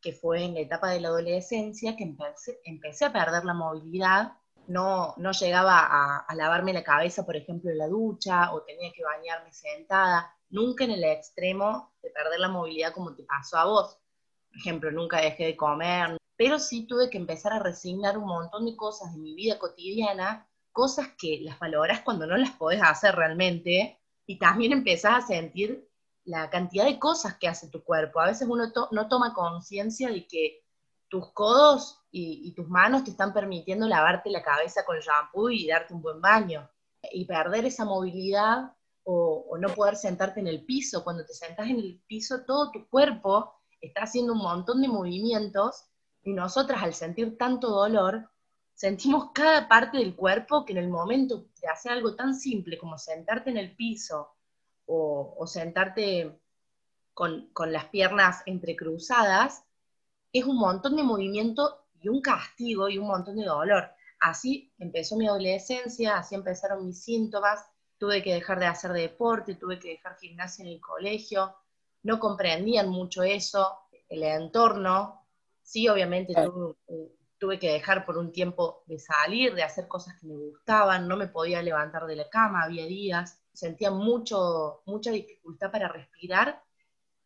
que 0.00 0.12
fue 0.12 0.42
en 0.42 0.54
la 0.54 0.60
etapa 0.60 0.90
de 0.90 1.00
la 1.00 1.08
adolescencia, 1.08 1.96
que 1.96 2.02
empecé, 2.02 2.60
empecé 2.64 3.04
a 3.04 3.12
perder 3.12 3.44
la 3.44 3.54
movilidad, 3.54 4.32
no, 4.66 5.14
no 5.16 5.32
llegaba 5.32 6.24
a, 6.26 6.34
lavarme 6.34 6.72
la 6.72 6.84
cabeza, 6.84 7.24
por 7.24 7.36
ejemplo, 7.36 7.70
en 7.70 7.78
la 7.78 7.88
ducha, 7.88 8.52
o 8.52 8.62
tenía 8.62 8.92
que 8.92 9.04
bañarme 9.04 9.52
sentada, 9.52 10.34
nunca 10.50 10.84
en 10.84 10.92
el 10.92 11.04
extremo 11.04 11.94
de 12.02 12.10
perder 12.10 12.40
la 12.40 12.48
movilidad 12.48 12.92
como 12.92 13.14
te 13.14 13.24
pasó 13.24 13.58
a 13.58 13.64
vos. 13.64 13.98
Por 14.48 14.58
ejemplo, 14.58 14.90
nunca 14.90 15.20
dejé 15.20 15.46
de 15.46 15.56
comer, 15.56 16.16
pero 16.36 16.58
sí 16.58 16.86
tuve 16.86 17.10
que 17.10 17.18
empezar 17.18 17.52
a 17.52 17.58
resignar 17.58 18.18
un 18.18 18.26
montón 18.26 18.66
de 18.66 18.76
cosas 18.76 19.12
de 19.12 19.18
mi 19.18 19.34
vida 19.34 19.58
cotidiana, 19.58 20.48
cosas 20.72 21.08
que 21.18 21.40
las 21.42 21.58
valoras 21.58 22.02
cuando 22.02 22.26
no 22.26 22.36
las 22.36 22.52
podés 22.52 22.82
hacer 22.82 23.14
realmente, 23.14 23.98
y 24.26 24.38
también 24.38 24.72
empezás 24.72 25.24
a 25.24 25.26
sentir 25.26 25.88
la 26.24 26.50
cantidad 26.50 26.84
de 26.84 26.98
cosas 26.98 27.36
que 27.36 27.48
hace 27.48 27.68
tu 27.68 27.82
cuerpo. 27.82 28.20
A 28.20 28.26
veces 28.26 28.48
uno 28.48 28.72
no 28.92 29.08
toma 29.08 29.34
conciencia 29.34 30.08
de 30.08 30.26
que 30.26 30.61
tus 31.12 31.30
codos 31.32 32.00
y, 32.10 32.54
tus 32.54 32.66
manos 32.68 33.04
te 33.04 33.10
están 33.10 33.34
permitiendo 33.34 33.86
lavarte 33.86 34.30
la 34.30 34.42
cabeza 34.42 34.82
con 34.86 34.98
shampoo 34.98 35.50
y 35.50 35.68
darte 35.68 35.92
un 35.92 36.00
buen 36.00 36.22
baño. 36.22 36.70
Y 37.12 37.26
perder 37.26 37.66
esa 37.66 37.84
movilidad 37.84 38.72
o, 39.04 39.58
no 39.60 39.68
poder 39.74 39.96
sentarte 39.96 40.40
en 40.40 40.46
el 40.46 40.64
piso. 40.64 41.04
Cuando 41.04 41.26
te 41.26 41.34
sentas 41.34 41.68
en 41.68 41.76
el 41.76 42.02
piso, 42.06 42.44
todo 42.46 42.70
tu 42.70 42.88
cuerpo 42.88 43.52
está 43.78 44.04
haciendo 44.04 44.32
un 44.32 44.38
montón 44.38 44.80
de 44.80 44.88
movimientos 44.88 45.84
y 46.22 46.32
nosotras 46.32 46.82
al 46.82 46.94
sentir 46.94 47.36
tanto 47.36 47.68
dolor, 47.68 48.30
sentimos 48.72 49.32
cada 49.34 49.68
parte 49.68 49.98
del 49.98 50.16
cuerpo 50.16 50.64
que 50.64 50.72
en 50.72 50.78
el 50.78 50.88
momento 50.88 51.44
de 51.60 51.68
hacer 51.68 51.92
algo 51.92 52.14
tan 52.16 52.34
simple 52.34 52.78
como 52.78 52.96
sentarte 52.96 53.50
en 53.50 53.58
el 53.58 53.76
piso 53.76 54.30
o, 54.86 55.46
sentarte 55.46 56.40
con, 57.12 57.50
las 57.66 57.84
piernas 57.86 58.42
entrecruzadas, 58.46 59.66
es 60.32 60.44
un 60.44 60.56
montón 60.56 60.96
de 60.96 61.02
movimiento 61.02 61.86
y 62.00 62.08
un 62.08 62.20
castigo 62.20 62.88
y 62.88 62.98
un 62.98 63.06
montón 63.06 63.36
de 63.36 63.44
dolor. 63.44 63.90
Así 64.20 64.72
empezó 64.78 65.16
mi 65.16 65.26
adolescencia, 65.26 66.16
así 66.16 66.34
empezaron 66.34 66.86
mis 66.86 67.02
síntomas, 67.02 67.64
tuve 67.98 68.22
que 68.22 68.34
dejar 68.34 68.58
de 68.58 68.66
hacer 68.66 68.92
deporte, 68.92 69.54
tuve 69.54 69.78
que 69.78 69.90
dejar 69.90 70.16
gimnasia 70.18 70.64
en 70.64 70.72
el 70.72 70.80
colegio, 70.80 71.54
no 72.02 72.18
comprendían 72.18 72.88
mucho 72.88 73.22
eso, 73.22 73.78
el 74.08 74.22
entorno, 74.22 75.26
sí, 75.62 75.88
obviamente 75.88 76.34
tuve, 76.34 76.74
tuve, 77.38 77.58
que 77.58 77.72
dejar 77.72 78.04
por 78.04 78.18
un 78.18 78.32
tiempo 78.32 78.82
de 78.86 78.98
salir, 78.98 79.54
de 79.54 79.62
hacer 79.62 79.88
cosas 79.88 80.18
que 80.20 80.26
me 80.26 80.36
gustaban, 80.36 81.06
no 81.08 81.16
me 81.16 81.28
podía 81.28 81.62
levantar 81.62 82.06
de 82.06 82.16
la 82.16 82.28
cama, 82.28 82.64
había 82.64 82.86
días, 82.86 83.40
sentía 83.52 83.90
mucho, 83.90 84.82
mucha 84.86 85.10
dificultad 85.10 85.70
para 85.70 85.88
respirar 85.88 86.62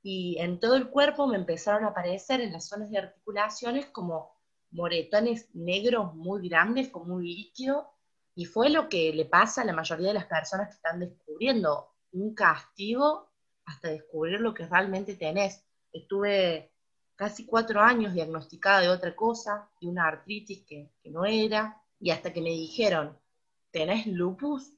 y 0.08 0.38
en 0.38 0.60
todo 0.60 0.76
el 0.76 0.88
cuerpo 0.88 1.26
me 1.26 1.36
empezaron 1.36 1.82
a 1.82 1.88
aparecer 1.88 2.40
en 2.40 2.52
las 2.52 2.68
zonas 2.68 2.92
de 2.92 2.98
articulaciones 2.98 3.86
como 3.86 4.36
moretones 4.70 5.48
negros 5.52 6.14
muy 6.14 6.48
grandes, 6.48 6.90
como 6.90 7.16
un 7.16 7.24
líquido, 7.24 7.90
y 8.36 8.44
fue 8.44 8.70
lo 8.70 8.88
que 8.88 9.12
le 9.12 9.24
pasa 9.24 9.62
a 9.62 9.64
la 9.64 9.72
mayoría 9.72 10.06
de 10.06 10.14
las 10.14 10.26
personas 10.26 10.68
que 10.68 10.74
están 10.74 11.00
descubriendo 11.00 11.88
un 12.12 12.36
castigo 12.36 13.32
hasta 13.64 13.88
descubrir 13.88 14.40
lo 14.40 14.54
que 14.54 14.68
realmente 14.68 15.16
tenés. 15.16 15.64
Estuve 15.92 16.70
casi 17.16 17.44
cuatro 17.44 17.80
años 17.80 18.14
diagnosticada 18.14 18.82
de 18.82 18.90
otra 18.90 19.16
cosa, 19.16 19.68
de 19.80 19.88
una 19.88 20.06
artritis 20.06 20.64
que, 20.68 20.88
que 21.02 21.10
no 21.10 21.24
era, 21.24 21.82
y 21.98 22.10
hasta 22.10 22.32
que 22.32 22.42
me 22.42 22.50
dijeron, 22.50 23.18
¿tenés 23.72 24.06
lupus? 24.06 24.72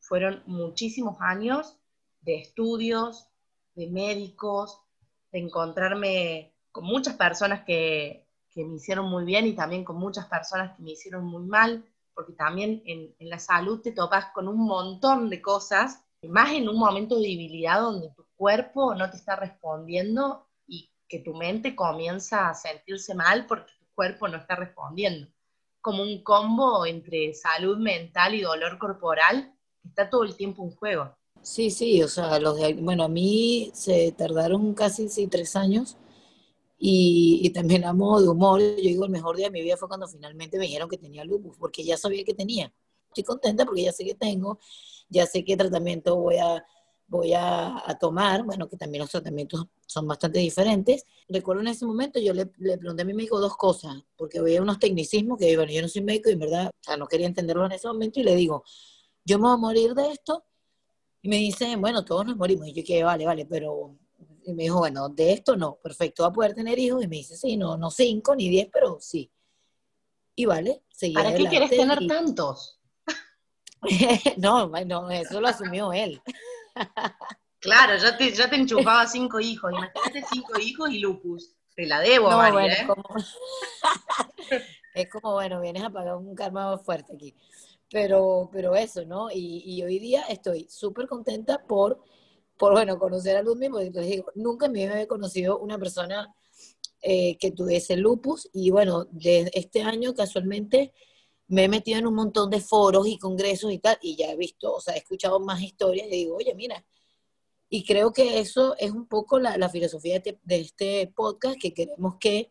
Fueron 0.00 0.42
muchísimos 0.46 1.18
años 1.20 1.76
de 2.22 2.36
estudios, 2.36 3.28
de 3.78 3.86
médicos, 3.86 4.80
de 5.30 5.38
encontrarme 5.38 6.52
con 6.72 6.84
muchas 6.84 7.14
personas 7.14 7.64
que, 7.64 8.26
que 8.50 8.64
me 8.64 8.74
hicieron 8.74 9.08
muy 9.08 9.24
bien 9.24 9.46
y 9.46 9.54
también 9.54 9.84
con 9.84 9.96
muchas 9.96 10.26
personas 10.26 10.76
que 10.76 10.82
me 10.82 10.90
hicieron 10.90 11.24
muy 11.24 11.44
mal, 11.44 11.84
porque 12.12 12.32
también 12.32 12.82
en, 12.86 13.14
la 13.20 13.38
salud 13.38 13.80
te 13.80 13.92
topas 13.92 14.32
con 14.34 14.48
un 14.48 14.58
montón 14.66 15.30
de 15.30 15.40
cosas, 15.40 16.04
más 16.22 16.50
en 16.50 16.68
un 16.68 16.76
momento 16.76 17.14
de 17.14 17.28
debilidad 17.28 17.80
donde 17.80 18.10
tu 18.16 18.26
cuerpo 18.34 18.96
no 18.96 19.08
te 19.08 19.16
está 19.16 19.36
respondiendo 19.36 20.48
y 20.66 20.90
que 21.08 21.20
tu 21.20 21.34
mente 21.34 21.76
comienza 21.76 22.48
a 22.48 22.54
sentirse 22.54 23.14
mal 23.14 23.46
porque 23.46 23.70
tu 23.78 23.86
cuerpo 23.94 24.26
no 24.26 24.38
está 24.38 24.56
respondiendo. 24.56 25.28
Como 25.80 26.02
un 26.02 26.24
combo 26.24 26.84
entre 26.84 27.32
salud 27.34 27.78
mental 27.78 28.34
y 28.34 28.40
dolor 28.40 28.78
corporal 28.78 29.54
está 29.84 30.10
todo 30.10 30.24
el 30.24 30.34
tiempo 30.34 30.64
en 30.64 30.74
juego. 30.74 31.16
Sí, 31.42 31.70
sí, 31.70 32.02
o 32.02 32.08
sea, 32.08 32.38
los 32.38 32.56
de, 32.56 32.74
bueno, 32.74 33.04
a 33.04 33.08
mí 33.08 33.70
se 33.74 34.12
tardaron 34.12 34.74
casi 34.74 35.08
sí, 35.08 35.28
tres 35.28 35.56
años 35.56 35.96
y, 36.78 37.50
también 37.50 37.84
a 37.84 37.92
modo 37.92 38.22
de 38.22 38.28
humor, 38.28 38.60
yo 38.60 38.66
digo, 38.76 39.04
el 39.04 39.10
mejor 39.10 39.36
día 39.36 39.46
de 39.46 39.52
mi 39.52 39.62
vida 39.62 39.76
fue 39.76 39.88
cuando 39.88 40.06
finalmente 40.06 40.58
me 40.58 40.64
dijeron 40.66 40.88
que 40.88 40.98
tenía 40.98 41.24
lupus, 41.24 41.56
porque 41.58 41.84
ya 41.84 41.96
sabía 41.96 42.24
que 42.24 42.34
tenía. 42.34 42.72
Estoy 43.08 43.24
contenta 43.24 43.64
porque 43.64 43.82
ya 43.82 43.92
sé 43.92 44.04
que 44.04 44.14
tengo, 44.14 44.58
ya 45.08 45.26
sé 45.26 45.44
qué 45.44 45.56
tratamiento 45.56 46.16
voy 46.16 46.36
a, 46.36 46.64
voy 47.08 47.32
a, 47.34 47.82
tomar, 48.00 48.44
bueno, 48.44 48.68
que 48.68 48.76
también 48.76 49.02
los 49.02 49.10
tratamientos 49.10 49.66
son 49.86 50.06
bastante 50.06 50.38
diferentes. 50.38 51.04
Recuerdo 51.28 51.62
en 51.62 51.68
ese 51.68 51.86
momento, 51.86 52.20
yo 52.20 52.32
le, 52.34 52.50
le, 52.58 52.78
pregunté 52.78 53.02
a 53.02 53.06
mi 53.06 53.14
médico 53.14 53.40
dos 53.40 53.56
cosas, 53.56 53.96
porque 54.16 54.38
había 54.38 54.62
unos 54.62 54.78
tecnicismos 54.78 55.38
que, 55.38 55.56
bueno, 55.56 55.72
yo 55.72 55.82
no 55.82 55.88
soy 55.88 56.02
médico 56.02 56.30
y 56.30 56.34
en 56.34 56.38
verdad, 56.40 56.68
o 56.68 56.84
sea, 56.84 56.96
no 56.96 57.06
quería 57.08 57.26
entenderlo 57.26 57.66
en 57.66 57.72
ese 57.72 57.88
momento, 57.88 58.20
y 58.20 58.24
le 58.24 58.36
digo, 58.36 58.62
yo 59.24 59.38
me 59.38 59.44
voy 59.44 59.54
a 59.54 59.56
morir 59.56 59.94
de 59.94 60.12
esto, 60.12 60.44
y 61.22 61.28
me 61.28 61.36
dice, 61.36 61.76
bueno, 61.76 62.04
todos 62.04 62.26
nos 62.26 62.36
morimos, 62.36 62.68
y 62.68 62.72
yo 62.72 62.82
que 62.84 63.02
vale, 63.02 63.26
vale, 63.26 63.46
pero 63.46 63.96
y 64.48 64.54
me 64.54 64.62
dijo, 64.62 64.78
bueno, 64.78 65.10
de 65.10 65.32
esto 65.34 65.56
no, 65.56 65.76
perfecto, 65.76 66.22
va 66.22 66.30
a 66.30 66.32
poder 66.32 66.54
tener 66.54 66.78
hijos. 66.78 67.04
Y 67.04 67.06
me 67.06 67.16
dice, 67.16 67.36
sí, 67.36 67.58
no, 67.58 67.76
no 67.76 67.90
cinco 67.90 68.34
ni 68.34 68.48
diez, 68.48 68.70
pero 68.72 68.96
sí. 68.98 69.30
Y 70.34 70.46
vale, 70.46 70.84
seguí 70.90 71.12
¿Para 71.12 71.34
qué 71.34 71.44
quieres 71.44 71.68
tener 71.68 72.06
tantos? 72.06 72.80
no, 74.38 74.68
no, 74.86 75.10
eso 75.10 75.40
lo 75.42 75.48
asumió 75.48 75.92
él. 75.92 76.22
claro, 77.60 77.98
yo 77.98 78.16
te, 78.16 78.32
yo 78.32 78.48
te 78.48 78.56
enchufaba 78.56 79.06
cinco 79.06 79.38
hijos. 79.38 79.70
Imagínate 79.70 80.24
cinco 80.32 80.58
hijos 80.58 80.90
y 80.90 81.00
lupus. 81.00 81.54
Te 81.74 81.84
la 81.84 82.00
debo, 82.00 82.30
no, 82.30 82.36
bueno, 82.38 82.60
¿eh? 82.60 82.86
como... 82.86 83.04
es 84.94 85.10
como, 85.10 85.34
bueno, 85.34 85.60
vienes 85.60 85.84
a 85.84 85.90
pagar 85.90 86.16
un 86.16 86.34
karma 86.34 86.78
fuerte 86.78 87.14
aquí. 87.14 87.34
Pero, 87.90 88.50
pero 88.52 88.74
eso, 88.74 89.04
¿no? 89.04 89.30
Y, 89.30 89.62
y 89.64 89.82
hoy 89.82 89.98
día 89.98 90.22
estoy 90.28 90.66
súper 90.68 91.06
contenta 91.06 91.64
por 91.66 92.00
por, 92.58 92.72
bueno, 92.72 92.98
conocer 92.98 93.36
a 93.36 93.42
Ludmilla, 93.42 93.70
porque 93.70 93.90
les 93.90 94.06
digo, 94.08 94.32
nunca 94.34 94.68
vida 94.68 94.92
había 94.92 95.06
conocido 95.06 95.58
una 95.58 95.78
persona 95.78 96.34
eh, 97.00 97.38
que 97.38 97.52
tuviese 97.52 97.96
lupus, 97.96 98.50
y 98.52 98.70
bueno, 98.70 99.06
de 99.10 99.50
este 99.54 99.82
año 99.82 100.12
casualmente 100.12 100.92
me 101.46 101.64
he 101.64 101.68
metido 101.68 101.98
en 101.98 102.06
un 102.06 102.14
montón 102.14 102.50
de 102.50 102.60
foros 102.60 103.06
y 103.06 103.16
congresos 103.18 103.72
y 103.72 103.78
tal, 103.78 103.96
y 104.02 104.16
ya 104.16 104.32
he 104.32 104.36
visto, 104.36 104.74
o 104.74 104.80
sea, 104.80 104.94
he 104.94 104.98
escuchado 104.98 105.40
más 105.40 105.62
historias 105.62 106.08
y 106.08 106.10
digo, 106.10 106.36
oye, 106.36 106.54
mira, 106.54 106.84
y 107.70 107.84
creo 107.84 108.12
que 108.12 108.40
eso 108.40 108.74
es 108.78 108.90
un 108.90 109.06
poco 109.06 109.38
la, 109.38 109.68
filosofía 109.68 110.18
de, 110.18 110.38
de, 110.42 110.60
este 110.60 111.12
podcast, 111.14 111.58
que 111.60 111.72
queremos 111.72 112.16
que, 112.18 112.50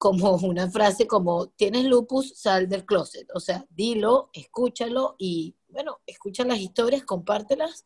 como 0.00 0.32
una 0.36 0.70
frase 0.70 1.06
como, 1.06 1.48
tienes 1.50 1.84
lupus, 1.84 2.32
sal 2.34 2.70
del 2.70 2.86
closet, 2.86 3.28
o 3.34 3.38
sea, 3.38 3.66
dilo, 3.68 4.30
escúchalo 4.32 5.14
y, 5.18 5.54
bueno, 5.68 5.98
escucha 6.06 6.42
las 6.42 6.58
historias, 6.58 7.04
compártelas. 7.04 7.84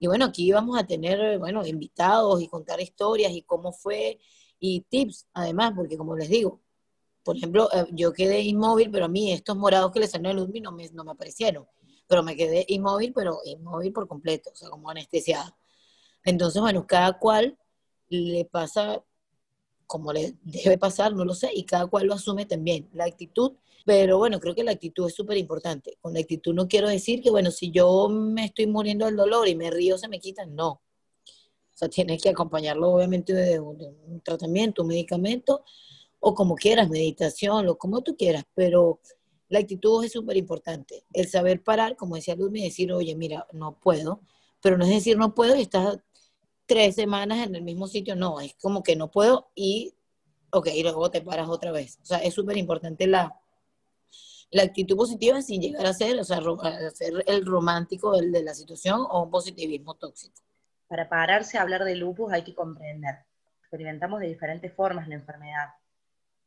Y 0.00 0.08
bueno, 0.08 0.24
aquí 0.24 0.50
vamos 0.50 0.76
a 0.76 0.84
tener, 0.84 1.38
bueno, 1.38 1.64
invitados 1.64 2.42
y 2.42 2.48
contar 2.48 2.80
historias 2.80 3.30
y 3.30 3.42
cómo 3.42 3.72
fue 3.72 4.18
y 4.58 4.80
tips, 4.80 5.28
además, 5.34 5.72
porque 5.76 5.96
como 5.96 6.16
les 6.16 6.28
digo, 6.28 6.60
por 7.22 7.36
ejemplo, 7.36 7.68
eh, 7.72 7.86
yo 7.92 8.12
quedé 8.12 8.40
inmóvil, 8.40 8.90
pero 8.90 9.04
a 9.04 9.08
mí 9.08 9.30
estos 9.30 9.56
morados 9.56 9.92
que 9.92 10.00
le 10.00 10.08
salió 10.08 10.32
el 10.32 10.62
no 10.62 10.72
me, 10.72 10.88
no 10.90 11.04
me 11.04 11.12
aparecieron, 11.12 11.68
pero 12.08 12.24
me 12.24 12.34
quedé 12.34 12.64
inmóvil, 12.66 13.12
pero 13.12 13.38
inmóvil 13.44 13.92
por 13.92 14.08
completo, 14.08 14.50
o 14.52 14.56
sea, 14.56 14.68
como 14.68 14.90
anestesiada. 14.90 15.56
Entonces, 16.24 16.60
bueno, 16.60 16.88
cada 16.88 17.20
cual 17.20 17.56
le 18.08 18.46
pasa 18.46 19.04
como 19.92 20.10
le 20.10 20.34
debe 20.42 20.78
pasar, 20.78 21.14
no 21.14 21.22
lo 21.22 21.34
sé, 21.34 21.50
y 21.54 21.64
cada 21.64 21.86
cual 21.86 22.06
lo 22.06 22.14
asume 22.14 22.46
también. 22.46 22.88
La 22.94 23.04
actitud 23.04 23.52
pero 23.84 24.18
bueno, 24.18 24.38
creo 24.40 24.54
que 24.54 24.64
la 24.64 24.72
actitud 24.72 25.06
es 25.08 25.14
súper 25.14 25.36
importante. 25.38 25.98
Con 26.00 26.14
la 26.14 26.20
actitud 26.20 26.54
no 26.54 26.68
quiero 26.68 26.88
decir 26.88 27.20
que, 27.20 27.30
bueno, 27.30 27.50
si 27.50 27.70
yo 27.70 28.08
me 28.08 28.44
estoy 28.44 28.66
muriendo 28.66 29.06
del 29.06 29.16
dolor 29.16 29.48
y 29.48 29.56
me 29.56 29.70
río, 29.70 29.98
se 29.98 30.08
me 30.08 30.20
quita. 30.20 30.46
No. 30.46 30.68
O 30.70 31.76
sea, 31.76 31.88
tienes 31.88 32.22
que 32.22 32.28
acompañarlo 32.28 32.92
obviamente 32.92 33.32
de 33.34 33.58
un, 33.58 34.20
tratamiento, 34.22 34.82
un 34.82 34.88
medicamento, 34.88 35.64
o 36.20 36.34
como 36.34 36.54
quieras, 36.54 36.88
meditación, 36.88 37.68
o 37.68 37.76
como 37.76 38.02
tú 38.02 38.16
quieras, 38.16 38.44
pero 38.54 39.00
la 39.48 39.58
actitud 39.58 40.04
es 40.04 40.12
súper 40.12 40.36
importante. 40.36 41.04
El 41.12 41.28
saber 41.28 41.62
parar, 41.62 41.96
como 41.96 42.14
decía 42.14 42.36
Luz, 42.36 42.52
y 42.54 42.62
decir, 42.62 42.92
oye, 42.92 43.16
mira, 43.16 43.46
no 43.52 43.80
puedo, 43.80 44.20
pero 44.62 44.78
no 44.78 44.84
es 44.84 44.90
decir 44.90 45.18
no 45.18 45.34
puedo 45.34 45.56
y 45.56 45.62
estás 45.62 45.98
tres 46.66 46.94
semanas 46.94 47.46
en 47.46 47.54
el 47.54 47.62
mismo 47.62 47.86
sitio, 47.86 48.16
no, 48.16 48.40
es 48.40 48.54
como 48.54 48.82
que 48.82 48.96
no 48.96 49.10
puedo 49.10 49.50
y, 49.54 49.94
ok, 50.50 50.68
y 50.74 50.82
luego 50.82 51.10
te 51.10 51.20
paras 51.20 51.48
otra 51.48 51.72
vez. 51.72 51.98
O 52.02 52.04
sea, 52.04 52.18
es 52.18 52.34
súper 52.34 52.56
importante 52.56 53.06
la, 53.06 53.38
la 54.50 54.62
actitud 54.62 54.96
positiva 54.96 55.42
sin 55.42 55.60
llegar 55.60 55.86
a 55.86 55.92
ser, 55.92 56.18
o 56.18 56.24
sea, 56.24 56.38
a 56.38 56.90
ser 56.90 57.24
el 57.26 57.44
romántico 57.44 58.12
del, 58.12 58.32
de 58.32 58.42
la 58.42 58.54
situación 58.54 59.00
o 59.10 59.24
un 59.24 59.30
positivismo 59.30 59.94
tóxico. 59.94 60.40
Para 60.88 61.08
pararse 61.08 61.56
a 61.56 61.62
hablar 61.62 61.84
de 61.84 61.96
lupus 61.96 62.32
hay 62.32 62.44
que 62.44 62.54
comprender. 62.54 63.16
Experimentamos 63.60 64.20
de 64.20 64.28
diferentes 64.28 64.72
formas 64.74 65.08
la 65.08 65.14
enfermedad. 65.14 65.68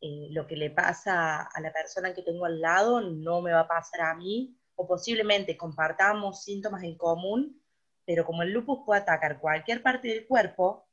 Eh, 0.01 0.27
lo 0.29 0.45
que 0.45 0.55
le 0.55 0.69
pasa 0.69 1.41
a 1.41 1.61
la 1.61 1.73
persona 1.73 2.13
que 2.13 2.21
tengo 2.21 2.45
al 2.45 2.61
lado 2.61 3.01
no 3.01 3.41
me 3.41 3.51
va 3.51 3.61
a 3.61 3.67
pasar 3.67 4.01
a 4.01 4.13
mí, 4.13 4.55
o 4.75 4.85
posiblemente 4.85 5.57
compartamos 5.57 6.43
síntomas 6.43 6.83
en 6.83 6.95
común, 6.95 7.59
pero 8.05 8.25
como 8.25 8.43
el 8.43 8.51
lupus 8.51 8.79
puede 8.85 9.01
atacar 9.01 9.39
cualquier 9.39 9.81
parte 9.81 10.09
del 10.09 10.27
cuerpo, 10.27 10.87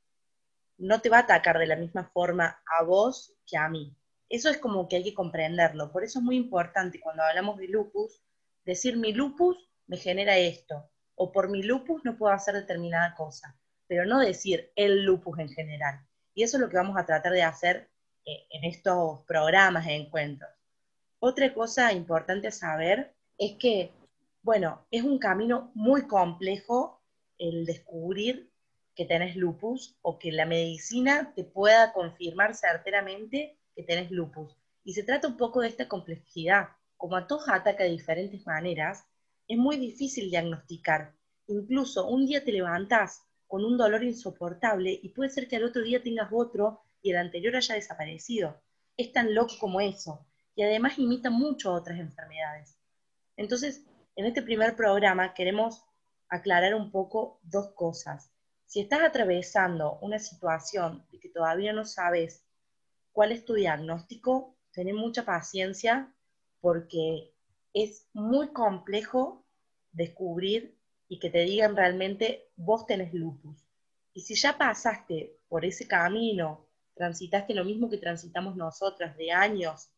no 0.78 1.00
te 1.00 1.09
va 1.09 1.19
a 1.19 1.21
atacar 1.21 1.59
de 1.59 1.66
la 1.66 1.76
misma 1.76 2.11
forma 2.12 2.62
a 2.78 2.83
vos 2.83 3.35
que 3.47 3.57
a 3.57 3.69
mí. 3.69 3.95
Eso 4.28 4.49
es 4.49 4.59
como 4.59 4.88
que 4.88 4.97
hay 4.97 5.04
que 5.04 5.14
comprenderlo. 5.14 5.92
Por 5.92 6.04
eso 6.04 6.19
es 6.19 6.25
muy 6.25 6.37
importante 6.37 7.00
cuando 7.00 7.23
hablamos 7.23 7.59
de 7.59 7.69
lupus, 7.69 8.23
decir 8.64 8.97
mi 8.97 9.12
lupus 9.12 9.69
me 9.87 9.99
genera 9.99 10.38
esto, 10.38 10.90
o 11.14 11.31
por 11.31 11.50
mi 11.50 11.62
lupus 11.62 12.02
no 12.04 12.16
puedo 12.16 12.33
hacer 12.33 12.54
determinada 12.54 13.14
cosa, 13.14 13.57
pero 13.87 14.07
no 14.07 14.21
decir 14.21 14.73
el 14.75 15.04
lupus 15.04 15.38
en 15.38 15.50
general. 15.50 16.00
Y 16.35 16.42
eso 16.42 16.57
es 16.57 16.62
lo 16.62 16.71
que 16.71 16.76
vamos 16.76 16.97
a 16.97 17.04
tratar 17.04 17.33
de 17.33 17.42
hacer 17.42 17.90
eh, 18.25 18.47
en 18.50 18.64
estos 18.64 19.21
programas 19.25 19.87
e 19.87 19.95
encuentros. 19.95 20.50
Otra 21.19 21.52
cosa 21.52 21.92
importante 21.92 22.50
saber 22.50 23.14
es 23.37 23.57
que, 23.59 23.92
bueno, 24.42 24.87
es 24.90 25.02
un 25.02 25.19
camino 25.19 25.71
muy 25.75 26.07
complejo 26.07 27.01
el 27.42 27.66
descubrir 27.66 28.52
que 28.94 29.04
tenés 29.04 29.34
lupus 29.34 29.96
o 30.00 30.18
que 30.18 30.30
la 30.30 30.46
medicina 30.46 31.32
te 31.34 31.42
pueda 31.42 31.92
confirmar 31.92 32.54
certeramente 32.54 33.58
que 33.75 33.82
tenés 33.82 34.12
lupus. 34.12 34.56
Y 34.84 34.92
se 34.94 35.02
trata 35.02 35.26
un 35.26 35.37
poco 35.37 35.61
de 35.61 35.68
esta 35.68 35.88
complejidad. 35.88 36.68
Como 36.96 37.16
a 37.16 37.26
todos 37.26 37.49
ataca 37.49 37.82
de 37.82 37.90
diferentes 37.90 38.46
maneras, 38.46 39.04
es 39.49 39.58
muy 39.58 39.76
difícil 39.76 40.30
diagnosticar. 40.30 41.14
Incluso 41.49 42.06
un 42.06 42.26
día 42.26 42.44
te 42.44 42.52
levantás 42.52 43.25
con 43.49 43.64
un 43.64 43.76
dolor 43.76 44.04
insoportable 44.04 45.00
y 45.02 45.08
puede 45.08 45.30
ser 45.30 45.49
que 45.49 45.56
al 45.56 45.64
otro 45.64 45.82
día 45.82 46.00
tengas 46.00 46.28
otro 46.32 46.82
y 47.02 47.11
el 47.11 47.16
anterior 47.16 47.56
haya 47.56 47.75
desaparecido. 47.75 48.62
Es 48.96 49.12
tan 49.12 49.34
loco 49.34 49.54
como 49.58 49.80
eso. 49.80 50.25
Y 50.54 50.62
además 50.62 50.96
imita 50.96 51.30
mucho 51.30 51.70
a 51.70 51.75
otras 51.75 51.99
enfermedades. 51.99 52.76
Entonces, 53.37 53.84
en 54.14 54.26
este 54.26 54.42
primer 54.42 54.76
programa 54.76 55.34
queremos 55.34 55.82
aclarar 56.32 56.74
un 56.74 56.90
poco 56.90 57.38
dos 57.42 57.72
cosas. 57.74 58.30
Si 58.64 58.80
estás 58.80 59.02
atravesando 59.02 59.98
una 60.00 60.18
situación 60.18 61.04
de 61.12 61.20
que 61.20 61.28
todavía 61.28 61.74
no 61.74 61.84
sabes 61.84 62.42
cuál 63.12 63.32
es 63.32 63.44
tu 63.44 63.52
diagnóstico, 63.52 64.56
ten 64.72 64.96
mucha 64.96 65.26
paciencia 65.26 66.10
porque 66.62 67.34
es 67.74 68.08
muy 68.14 68.48
complejo 68.48 69.44
descubrir 69.92 70.74
y 71.06 71.18
que 71.18 71.28
te 71.28 71.40
digan 71.40 71.76
realmente, 71.76 72.48
vos 72.56 72.86
tenés 72.86 73.12
lupus. 73.12 73.58
Y 74.14 74.22
si 74.22 74.34
ya 74.34 74.56
pasaste 74.56 75.36
por 75.50 75.66
ese 75.66 75.86
camino, 75.86 76.66
transitaste 76.94 77.52
lo 77.52 77.66
mismo 77.66 77.90
que 77.90 77.98
transitamos 77.98 78.56
nosotras 78.56 79.18
de 79.18 79.32
años, 79.32 79.90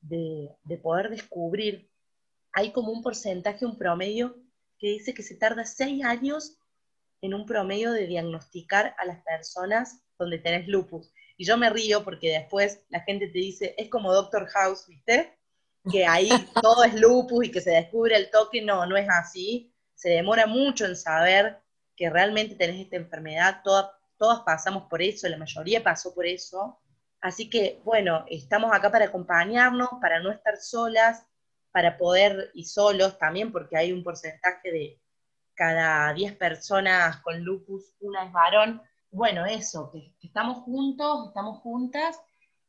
de 0.00 0.76
poder 0.82 1.08
descubrir, 1.08 1.88
hay 2.52 2.72
como 2.72 2.90
un 2.90 3.00
porcentaje, 3.00 3.64
un 3.64 3.78
promedio, 3.78 4.36
que 4.78 4.88
dice 4.88 5.14
que 5.14 5.22
se 5.22 5.36
tarda 5.36 5.64
seis 5.64 6.04
años 6.04 6.58
en 7.20 7.34
un 7.34 7.46
promedio 7.46 7.92
de 7.92 8.06
diagnosticar 8.06 8.94
a 8.98 9.04
las 9.04 9.22
personas 9.24 10.00
donde 10.18 10.38
tenés 10.38 10.68
lupus. 10.68 11.12
Y 11.36 11.44
yo 11.44 11.56
me 11.56 11.70
río 11.70 12.04
porque 12.04 12.30
después 12.30 12.82
la 12.88 13.00
gente 13.00 13.28
te 13.28 13.38
dice, 13.38 13.74
es 13.78 13.88
como 13.88 14.12
Doctor 14.12 14.46
House, 14.48 14.86
¿viste? 14.88 15.38
Que 15.90 16.06
ahí 16.06 16.28
todo 16.62 16.84
es 16.84 16.94
lupus 16.94 17.46
y 17.46 17.50
que 17.50 17.60
se 17.60 17.70
descubre 17.70 18.16
el 18.16 18.30
toque. 18.30 18.62
No, 18.62 18.86
no 18.86 18.96
es 18.96 19.08
así. 19.08 19.72
Se 19.94 20.10
demora 20.10 20.46
mucho 20.46 20.84
en 20.84 20.96
saber 20.96 21.60
que 21.96 22.10
realmente 22.10 22.54
tenés 22.54 22.80
esta 22.80 22.96
enfermedad. 22.96 23.62
todas 23.62 24.40
pasamos 24.44 24.84
por 24.88 25.02
eso, 25.02 25.28
la 25.28 25.36
mayoría 25.36 25.82
pasó 25.82 26.14
por 26.14 26.26
eso. 26.26 26.80
Así 27.20 27.50
que, 27.50 27.80
bueno, 27.84 28.24
estamos 28.28 28.72
acá 28.72 28.92
para 28.92 29.06
acompañarnos, 29.06 29.88
para 30.00 30.20
no 30.20 30.30
estar 30.30 30.56
solas, 30.56 31.26
para 31.78 31.96
poder, 31.96 32.50
y 32.54 32.64
solos 32.64 33.18
también, 33.18 33.52
porque 33.52 33.76
hay 33.76 33.92
un 33.92 34.02
porcentaje 34.02 34.72
de 34.72 35.00
cada 35.54 36.12
10 36.12 36.34
personas 36.34 37.18
con 37.18 37.40
lupus, 37.44 37.94
una 38.00 38.24
es 38.24 38.32
varón. 38.32 38.82
Bueno, 39.12 39.46
eso, 39.46 39.88
que, 39.92 40.12
estamos 40.20 40.64
juntos, 40.64 41.28
estamos 41.28 41.60
juntas, 41.60 42.20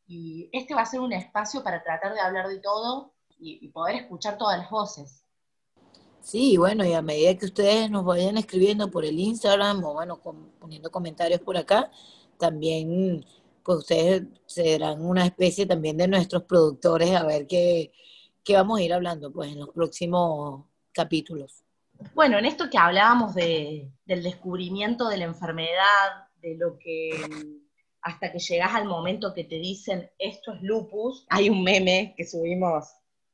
y 0.05 0.47
este 0.53 0.75
va 0.75 0.83
a 0.83 0.85
ser 0.85 0.99
un 0.99 1.11
espacio 1.11 1.63
para 1.63 1.81
tratar 1.81 2.13
de 2.13 2.19
hablar 2.19 2.49
de 2.49 2.59
todo 2.59 3.15
y, 3.39 3.67
poder 3.69 3.95
escuchar 3.95 4.37
todas 4.37 4.59
las 4.59 4.69
voces. 4.69 5.25
Sí, 6.21 6.55
bueno, 6.57 6.85
y 6.85 6.93
a 6.93 7.01
medida 7.01 7.35
que 7.35 7.47
ustedes 7.47 7.89
nos 7.89 8.05
vayan 8.05 8.37
escribiendo 8.37 8.91
por 8.91 9.05
el 9.05 9.19
Instagram 9.19 9.83
o 9.85 9.93
bueno, 9.93 10.21
poniendo 10.59 10.91
comentarios 10.91 11.41
por 11.41 11.57
acá, 11.57 11.89
también 12.37 13.25
pues 13.63 13.79
ustedes 13.79 14.27
serán 14.45 15.03
una 15.03 15.25
especie 15.25 15.65
también 15.65 15.97
de 15.97 16.07
nuestros 16.07 16.43
productores 16.43 17.15
a 17.15 17.25
ver 17.25 17.47
qué, 17.47 17.91
qué 18.49 18.55
vamos 18.55 18.79
a 18.79 18.81
ir 18.81 18.91
hablando 18.91 19.31
pues 19.31 19.51
en 19.51 19.59
los 19.59 19.69
próximos 19.69 20.65
capítulos. 20.91 21.63
Bueno, 22.15 22.39
en 22.39 22.45
esto 22.45 22.67
que 22.67 22.79
hablábamos 22.79 23.35
de, 23.35 23.91
del 24.05 24.23
descubrimiento 24.23 25.07
de 25.07 25.17
la 25.17 25.25
enfermedad, 25.25 26.25
de 26.41 26.55
lo 26.55 26.79
que 26.79 27.11
hasta 28.01 28.31
que 28.31 28.39
llegas 28.39 28.73
al 28.73 28.85
momento 28.85 29.35
que 29.35 29.43
te 29.43 29.59
dicen 29.59 30.09
esto 30.17 30.53
es 30.53 30.63
lupus, 30.63 31.27
hay 31.29 31.51
un 31.51 31.63
meme 31.63 32.15
que 32.17 32.25
subimos 32.25 32.87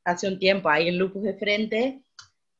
hace 0.04 0.28
un 0.28 0.38
tiempo 0.38 0.68
ahí 0.68 0.88
en 0.88 0.98
Lupus 0.98 1.22
de 1.22 1.32
Frente, 1.32 2.04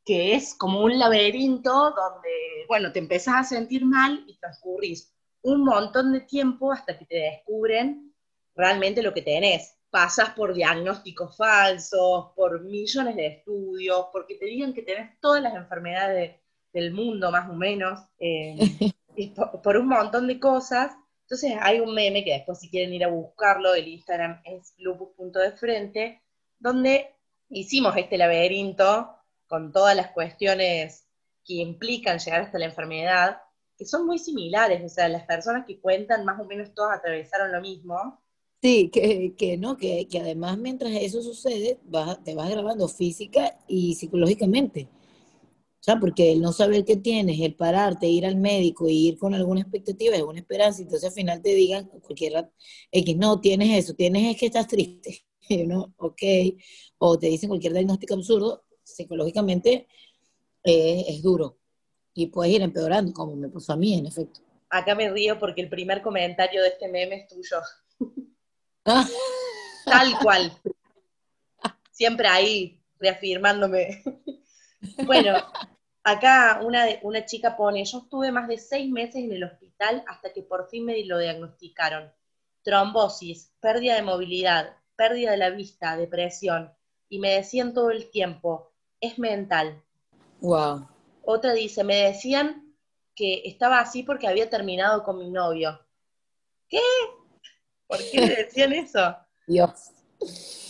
que 0.03 0.35
es 0.35 0.55
como 0.55 0.81
un 0.81 0.99
laberinto 0.99 1.71
donde, 1.71 2.65
bueno, 2.69 2.91
te 2.91 3.01
empezás 3.01 3.35
a 3.35 3.45
sentir 3.45 3.85
mal 3.85 4.25
y 4.27 4.39
transcurrís 4.39 5.13
un 5.43 5.63
montón 5.63 6.15
de 6.15 6.21
tiempo 6.21 6.73
hasta 6.73 6.99
que 6.99 7.05
te 7.05 7.17
descubren 7.17 8.15
realmente 8.55 9.03
lo 9.03 9.13
que 9.13 9.21
tenés. 9.21 9.76
Pasas 9.97 10.35
por 10.35 10.53
diagnósticos 10.53 11.39
falsos, 11.39 12.27
por 12.37 12.61
millones 12.61 13.17
de 13.17 13.29
estudios, 13.29 14.09
porque 14.13 14.35
te 14.35 14.45
digan 14.45 14.75
que 14.75 14.83
tenés 14.83 15.19
todas 15.21 15.43
las 15.43 15.55
enfermedades 15.55 16.37
del 16.71 16.93
mundo, 16.93 17.31
más 17.31 17.49
o 17.49 17.55
menos, 17.55 18.01
eh, 18.19 18.57
y 19.17 19.29
por, 19.63 19.79
un 19.79 19.89
montón 19.89 20.27
de 20.27 20.39
cosas. 20.39 20.93
Entonces 21.23 21.57
hay 21.63 21.81
un 21.81 21.95
meme 21.95 22.23
que 22.25 22.35
después 22.35 22.61
si 22.61 22.69
quieren 22.69 22.93
ir 22.93 23.05
a 23.05 23.09
buscarlo, 23.09 23.75
el 23.75 23.89
Instagram 23.89 24.43
es 24.45 24.75
lupus.defrente, 24.77 26.21
donde 26.59 27.15
hicimos 27.49 27.97
este 27.97 28.19
laberinto 28.19 29.17
con 29.47 29.73
todas 29.73 29.97
las 29.97 30.11
cuestiones 30.11 31.07
que 31.43 31.55
implican 31.55 32.19
llegar 32.19 32.43
hasta 32.43 32.59
la 32.59 32.67
enfermedad, 32.67 33.41
que 33.79 33.87
son 33.87 34.05
muy 34.05 34.19
similares, 34.19 34.85
o 34.85 34.91
sea, 34.91 35.09
las 35.09 35.25
personas 35.25 35.65
que 35.65 35.81
cuentan 35.81 36.27
más 36.27 36.39
o 36.39 36.45
menos 36.45 36.75
todas 36.75 36.99
atravesaron 36.99 37.51
lo 37.51 37.63
mismo. 37.63 38.21
Sí, 38.67 38.91
que, 38.93 39.33
que 39.39 39.57
no, 39.57 39.77
que, 39.77 40.09
que, 40.09 40.19
además 40.19 40.59
mientras 40.59 40.91
eso 40.93 41.23
sucede, 41.23 41.79
te 42.25 42.35
vas 42.35 42.51
grabando 42.51 42.89
física 42.89 43.57
y 43.69 43.95
psicológicamente. 43.95 44.89
O 45.81 45.85
sea, 45.87 46.01
porque 46.01 46.33
el 46.33 46.41
no 46.43 46.53
saber 46.53 46.85
qué 46.85 46.97
tienes, 46.97 47.39
el 47.41 47.55
pararte, 47.55 48.09
ir 48.09 48.27
al 48.27 48.35
médico 48.35 48.89
y 48.89 49.07
ir 49.07 49.19
con 49.19 49.35
alguna 49.35 49.61
expectativa, 49.61 50.17
alguna 50.17 50.41
esperanza, 50.41 50.83
entonces 50.83 51.11
al 51.11 51.15
final 51.15 51.41
te 51.43 51.55
digan, 51.55 51.87
cualquiera, 51.87 52.51
X, 52.91 53.17
no, 53.17 53.41
tienes 53.41 53.85
eso, 53.85 53.95
tienes 53.95 54.33
es 54.33 54.41
que 54.41 54.47
estás 54.47 54.67
triste, 54.67 55.25
¿no? 55.69 55.95
Ok, 55.99 56.23
o 56.99 57.17
te 57.21 57.29
dicen 57.29 57.49
cualquier 57.51 57.73
diagnóstico 57.73 58.15
absurdo, 58.15 58.65
psicológicamente 58.83 59.87
eh, 60.65 61.05
es 61.07 61.23
duro 61.23 61.61
y 62.15 62.27
puedes 62.27 62.53
ir 62.53 62.63
empeorando, 62.63 63.13
como 63.13 63.37
me 63.37 63.49
puso 63.49 63.73
a 63.73 63.77
mí, 63.77 63.95
en 63.95 64.07
efecto. 64.07 64.41
Acá 64.71 64.97
me 64.97 65.09
río 65.09 65.39
porque 65.39 65.61
el 65.61 65.69
primer 65.69 66.03
comentario 66.03 66.63
de 66.63 66.69
este 66.71 66.89
meme 66.89 67.15
es 67.15 67.29
tuyo. 67.29 67.59
Tal 69.85 70.19
cual. 70.23 70.53
Siempre 71.91 72.29
ahí, 72.29 72.81
reafirmándome. 72.99 74.03
bueno, 75.05 75.37
acá 76.03 76.61
una, 76.63 76.87
una 77.03 77.25
chica 77.25 77.57
pone, 77.57 77.85
yo 77.85 77.99
estuve 77.99 78.31
más 78.31 78.49
de 78.49 78.59
seis 78.59 78.91
meses 78.91 79.17
en 79.17 79.33
el 79.33 79.45
hospital 79.45 80.05
hasta 80.07 80.33
que 80.33 80.43
por 80.43 80.69
fin 80.69 80.85
me 80.85 81.05
lo 81.05 81.19
diagnosticaron. 81.19 82.13
Trombosis, 82.63 83.53
pérdida 83.61 83.95
de 83.95 84.03
movilidad, 84.03 84.77
pérdida 84.97 85.33
de 85.33 85.37
la 85.37 85.51
vista, 85.51 85.97
depresión. 85.97 86.73
Y 87.09 87.19
me 87.19 87.31
decían 87.31 87.73
todo 87.75 87.91
el 87.91 88.11
tiempo, 88.11 88.73
es 89.01 89.19
mental. 89.19 89.83
Wow. 90.41 90.89
Otra 91.23 91.53
dice, 91.55 91.85
me 91.85 91.97
decían 91.97 92.75
que 93.15 93.43
estaba 93.45 93.79
así 93.79 94.03
porque 94.03 94.29
había 94.29 94.51
terminado 94.51 95.03
con 95.03 95.19
mi 95.19 95.31
novio. 95.31 95.81
¿Qué? 96.69 96.81
¿Por 97.87 97.99
qué 98.11 98.21
le 98.21 98.37
decían 98.37 98.73
eso? 98.73 99.17
Dios. 99.47 99.91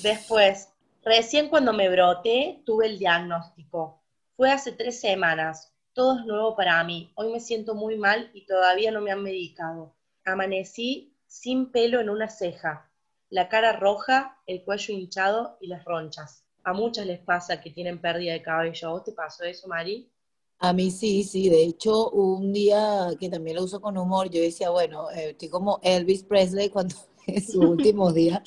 Después, 0.02 0.68
recién 1.04 1.48
cuando 1.48 1.72
me 1.72 1.88
broté, 1.88 2.62
tuve 2.64 2.86
el 2.86 2.98
diagnóstico. 2.98 4.02
Fue 4.36 4.50
hace 4.50 4.72
tres 4.72 5.00
semanas. 5.00 5.72
Todo 5.92 6.18
es 6.18 6.26
nuevo 6.26 6.54
para 6.56 6.82
mí. 6.84 7.12
Hoy 7.14 7.32
me 7.32 7.40
siento 7.40 7.74
muy 7.74 7.96
mal 7.96 8.30
y 8.34 8.44
todavía 8.44 8.90
no 8.90 9.00
me 9.00 9.12
han 9.12 9.22
medicado. 9.22 9.96
Amanecí 10.24 11.16
sin 11.26 11.72
pelo 11.72 12.00
en 12.00 12.10
una 12.10 12.28
ceja, 12.28 12.90
la 13.30 13.48
cara 13.48 13.72
roja, 13.72 14.40
el 14.46 14.62
cuello 14.64 14.94
hinchado 14.94 15.56
y 15.60 15.68
las 15.68 15.84
ronchas 15.84 16.46
a 16.66 16.72
muchas 16.72 17.06
les 17.06 17.20
pasa 17.20 17.60
que 17.60 17.70
tienen 17.70 18.00
pérdida 18.00 18.32
de 18.32 18.42
cabello. 18.42 18.88
¿A 18.88 18.90
vos 18.90 19.04
te 19.04 19.12
pasó 19.12 19.44
eso, 19.44 19.68
Mari? 19.68 20.10
A 20.58 20.72
mí 20.72 20.90
sí, 20.90 21.22
sí. 21.24 21.48
De 21.48 21.62
hecho, 21.62 22.10
un 22.10 22.52
día 22.52 23.10
que 23.20 23.28
también 23.28 23.56
lo 23.56 23.64
uso 23.64 23.80
con 23.80 23.96
humor, 23.98 24.30
yo 24.30 24.40
decía, 24.40 24.70
bueno, 24.70 25.10
eh, 25.10 25.30
estoy 25.30 25.48
como 25.48 25.80
Elvis 25.82 26.22
Presley 26.24 26.70
cuando 26.70 26.94
en 27.26 27.42
sus 27.42 27.56
últimos 27.56 28.14
días, 28.14 28.40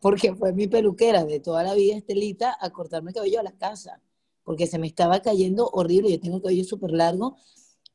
porque 0.00 0.34
fue 0.34 0.52
mi 0.52 0.66
peluquera 0.68 1.24
de 1.24 1.40
toda 1.40 1.62
la 1.62 1.74
vida, 1.74 1.96
Estelita, 1.96 2.56
a 2.60 2.70
cortarme 2.70 3.10
el 3.10 3.14
cabello 3.14 3.40
a 3.40 3.42
la 3.42 3.52
casa, 3.56 4.00
porque 4.42 4.66
se 4.66 4.78
me 4.78 4.86
estaba 4.86 5.20
cayendo 5.20 5.68
horrible. 5.72 6.10
Yo 6.10 6.20
tengo 6.20 6.36
el 6.36 6.42
cabello 6.42 6.64
súper 6.64 6.92
largo 6.92 7.36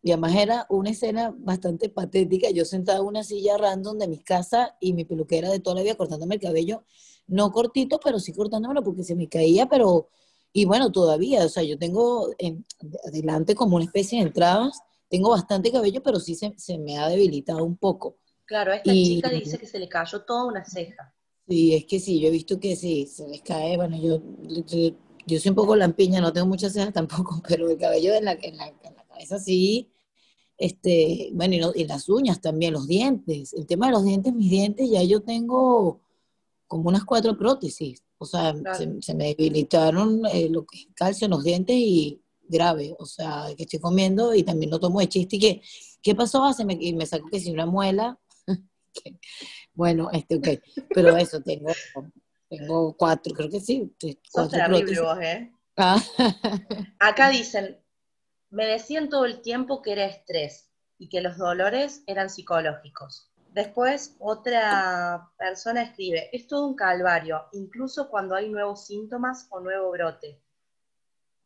y 0.02 0.12
además 0.12 0.36
era 0.36 0.66
una 0.70 0.92
escena 0.92 1.36
bastante 1.38 1.90
patética. 1.90 2.50
Yo 2.52 2.66
sentada 2.66 3.00
en 3.00 3.06
una 3.06 3.24
silla 3.24 3.58
random 3.58 3.98
de 3.98 4.08
mi 4.08 4.20
casa 4.20 4.78
y 4.80 4.94
mi 4.94 5.06
peluquera 5.06 5.50
de 5.50 5.60
toda 5.60 5.78
la 5.78 5.84
vida 5.84 5.96
cortándome 5.96 6.36
el 6.36 6.42
cabello 6.42 6.84
no 7.30 7.52
cortito, 7.52 8.00
pero 8.04 8.20
sí 8.20 8.34
cortándomelo 8.34 8.84
porque 8.84 9.04
se 9.04 9.16
me 9.16 9.28
caía, 9.30 9.68
pero, 9.68 10.10
y 10.52 10.66
bueno, 10.66 10.92
todavía, 10.92 11.46
o 11.46 11.50
sea, 11.50 11.64
yo 11.64 11.78
tengo 11.78 12.34
en, 12.38 12.66
adelante 13.08 13.56
como 13.56 13.76
una 13.76 13.86
especie 13.86 14.20
de 14.20 14.28
entradas, 14.28 14.80
tengo 15.08 15.30
bastante 15.30 15.72
cabello, 15.72 16.02
pero 16.02 16.20
sí 16.20 16.36
se, 16.36 16.78
me 16.78 16.98
ha 16.98 17.08
debilitado 17.08 17.64
un 17.64 17.78
poco. 17.78 18.18
Claro, 18.46 18.74
esta 18.74 18.92
chica 18.92 19.30
dice 19.30 19.58
que 19.60 19.68
se 19.68 19.80
le 19.80 19.88
cayó 19.88 20.22
toda 20.22 20.46
una 20.46 20.66
ceja. 20.66 21.14
Sí, 21.48 21.76
es 21.76 21.86
que 21.86 22.00
sí, 22.00 22.20
yo 22.20 22.28
he 22.28 22.32
visto 22.32 22.60
que 22.60 22.76
sí, 22.76 23.06
se 23.08 23.28
les 23.28 23.42
cae, 23.42 23.76
bueno, 23.76 23.98
yo, 23.98 24.22
yo, 25.26 25.40
soy 25.40 25.50
un 25.50 25.56
poco 25.56 25.76
lampiña, 25.76 26.22
no 26.22 26.34
tengo 26.34 26.48
muchas 26.48 26.74
cejas 26.74 26.94
tampoco, 26.94 27.42
pero 27.48 27.70
el 27.70 27.78
cabello 27.78 28.14
en 28.14 28.26
la, 28.26 28.34
en 28.34 28.58
la, 28.58 28.72
cabeza 29.08 29.40
sí, 29.40 29.92
este, 30.58 31.30
bueno, 31.34 31.56
y, 31.56 31.82
y, 31.82 31.86
las 31.86 32.10
uñas 32.10 32.42
también, 32.42 32.74
los 32.74 32.88
dientes, 32.88 33.54
el 33.54 33.66
tema 33.66 33.88
de 33.88 33.94
los 33.94 34.04
dientes, 34.04 34.34
mis 34.34 34.50
dientes, 34.50 34.90
ya 34.90 35.04
yo 35.04 35.22
tengo 35.22 36.02
como 36.68 36.90
unas 36.90 37.04
cuatro 37.04 37.38
prótesis. 37.38 38.04
O 38.22 38.26
sea, 38.26 38.54
se, 39.00 39.16
me 39.16 39.34
debilitaron 39.34 40.26
eh, 40.26 40.50
lo 40.50 40.66
que 40.66 40.88
calcio 40.94 41.26
en 41.26 41.32
los 41.32 41.44
dientes 41.44 41.76
y 41.76 42.22
grave. 42.50 42.94
O 43.00 43.06
sea, 43.06 43.46
que 43.56 43.64
estoy 43.64 43.80
comiendo 43.80 44.36
y 44.36 44.44
también 44.44 44.72
lo 44.72 44.80
tomo 44.80 45.00
de 45.00 45.08
chiste. 45.08 45.38
¿Y 45.38 45.40
que, 45.40 45.62
qué 46.02 46.16
pasó? 46.16 46.44
Ah, 46.44 46.54
se 46.54 46.66
me, 46.66 46.78
y 46.80 46.94
me 46.94 47.06
saco 47.06 47.30
que 47.30 47.40
si 47.40 47.50
una 47.50 47.66
muela. 47.66 48.20
bueno, 49.74 50.10
este, 50.12 50.36
ok. 50.36 50.48
Pero 50.94 51.16
eso, 51.16 51.42
tengo, 51.42 51.72
tengo 52.50 52.94
cuatro, 52.98 53.34
creo 53.34 53.50
que 53.50 53.62
sí. 53.62 53.96
Cuatro. 54.32 54.60
Vos, 54.70 55.20
¿eh? 55.22 55.54
Ah. 55.78 56.04
Acá 57.00 57.30
dicen, 57.30 57.80
me 58.50 58.66
decían 58.66 59.08
todo 59.08 59.24
el 59.24 59.42
tiempo 59.42 59.82
que 59.82 59.94
era 59.94 60.06
estrés 60.06 60.70
y 60.98 61.08
que 61.08 61.22
los 61.22 61.38
dolores 61.38 62.04
eran 62.06 62.30
psicológicos. 62.30 63.32
Después 63.52 64.16
otra 64.20 65.32
persona 65.38 65.82
escribe, 65.84 66.30
es 66.32 66.48
todo 66.48 66.68
un 66.68 66.76
calvario, 66.76 67.46
incluso 67.54 68.10
cuando 68.10 68.36
hay 68.36 68.50
nuevos 68.50 68.86
síntomas 68.86 69.48
o 69.50 69.60
nuevo 69.60 69.92
brote. 69.92 70.40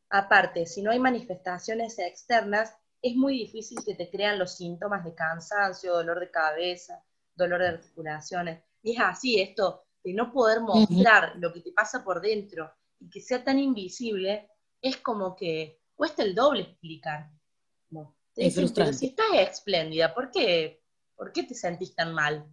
Aparte, 0.10 0.66
si 0.66 0.82
no 0.82 0.92
hay 0.92 1.00
manifestaciones 1.00 1.98
externas, 2.00 2.76
es 3.02 3.16
muy 3.16 3.38
difícil 3.38 3.80
que 3.86 3.96
te 3.96 4.10
crean 4.10 4.38
los 4.38 4.58
síntomas 4.58 5.04
de 5.04 5.16
cansancio, 5.16 5.94
dolor 5.94 6.20
de 6.20 6.30
cabeza, 6.30 7.04
dolor 7.36 7.62
de 7.62 7.70
articulaciones. 7.70 8.64
Y 8.82 8.94
es 8.94 9.00
así 9.00 9.42
esto 9.42 9.86
de 10.04 10.14
no 10.14 10.32
poder 10.32 10.62
mostrar 10.62 11.34
lo 11.38 11.54
que 11.54 11.62
te 11.62 11.72
pasa 11.72 12.04
por 12.04 12.22
dentro 12.22 12.72
y 13.00 13.10
que 13.10 13.22
sea 13.22 13.44
tan 13.44 13.60
invisible, 13.60 14.50
es 14.82 14.98
como 14.98 15.36
que 15.36 15.82
cuesta 15.96 16.24
el 16.24 16.36
doble 16.36 16.62
explicar. 16.62 17.32
es 18.36 18.56
frustrante. 18.56 18.94
si 18.94 19.08
estás 19.08 19.28
espléndida, 19.36 20.14
¿por 20.14 20.30
qué, 20.32 20.83
¿por 21.16 21.32
qué 21.32 21.44
te 21.44 21.56
sentís 21.56 21.96
tan 21.96 22.14
mal? 22.14 22.46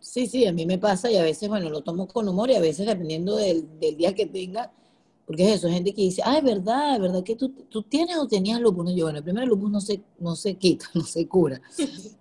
Sí, 0.00 0.26
sí, 0.26 0.46
a 0.46 0.52
mí 0.52 0.66
me 0.66 0.78
pasa 0.78 1.10
y 1.10 1.16
a 1.16 1.22
veces, 1.22 1.48
bueno, 1.48 1.68
lo 1.68 1.82
tomo 1.82 2.06
con 2.06 2.28
humor 2.28 2.50
y 2.50 2.54
a 2.54 2.60
veces 2.60 2.86
dependiendo 2.86 3.36
del, 3.36 3.78
del 3.80 3.96
día 3.96 4.14
que 4.14 4.26
tenga, 4.26 4.72
porque 5.26 5.44
es 5.44 5.56
eso, 5.56 5.68
gente 5.68 5.92
que 5.92 6.02
dice, 6.02 6.22
ah, 6.24 6.38
es 6.38 6.44
verdad, 6.44 6.94
es 6.94 7.00
verdad 7.00 7.24
que 7.24 7.34
tú, 7.34 7.48
tú 7.68 7.82
tienes 7.82 8.16
o 8.16 8.28
tenías 8.28 8.60
lupus. 8.60 8.84
No, 8.84 8.92
yo, 8.92 9.06
bueno, 9.06 9.18
el 9.18 9.24
primer 9.24 9.48
lupus 9.48 9.70
no 9.70 9.80
se, 9.80 10.00
no 10.20 10.36
se 10.36 10.54
quita, 10.54 10.86
no 10.94 11.02
se 11.02 11.26
cura. 11.26 11.60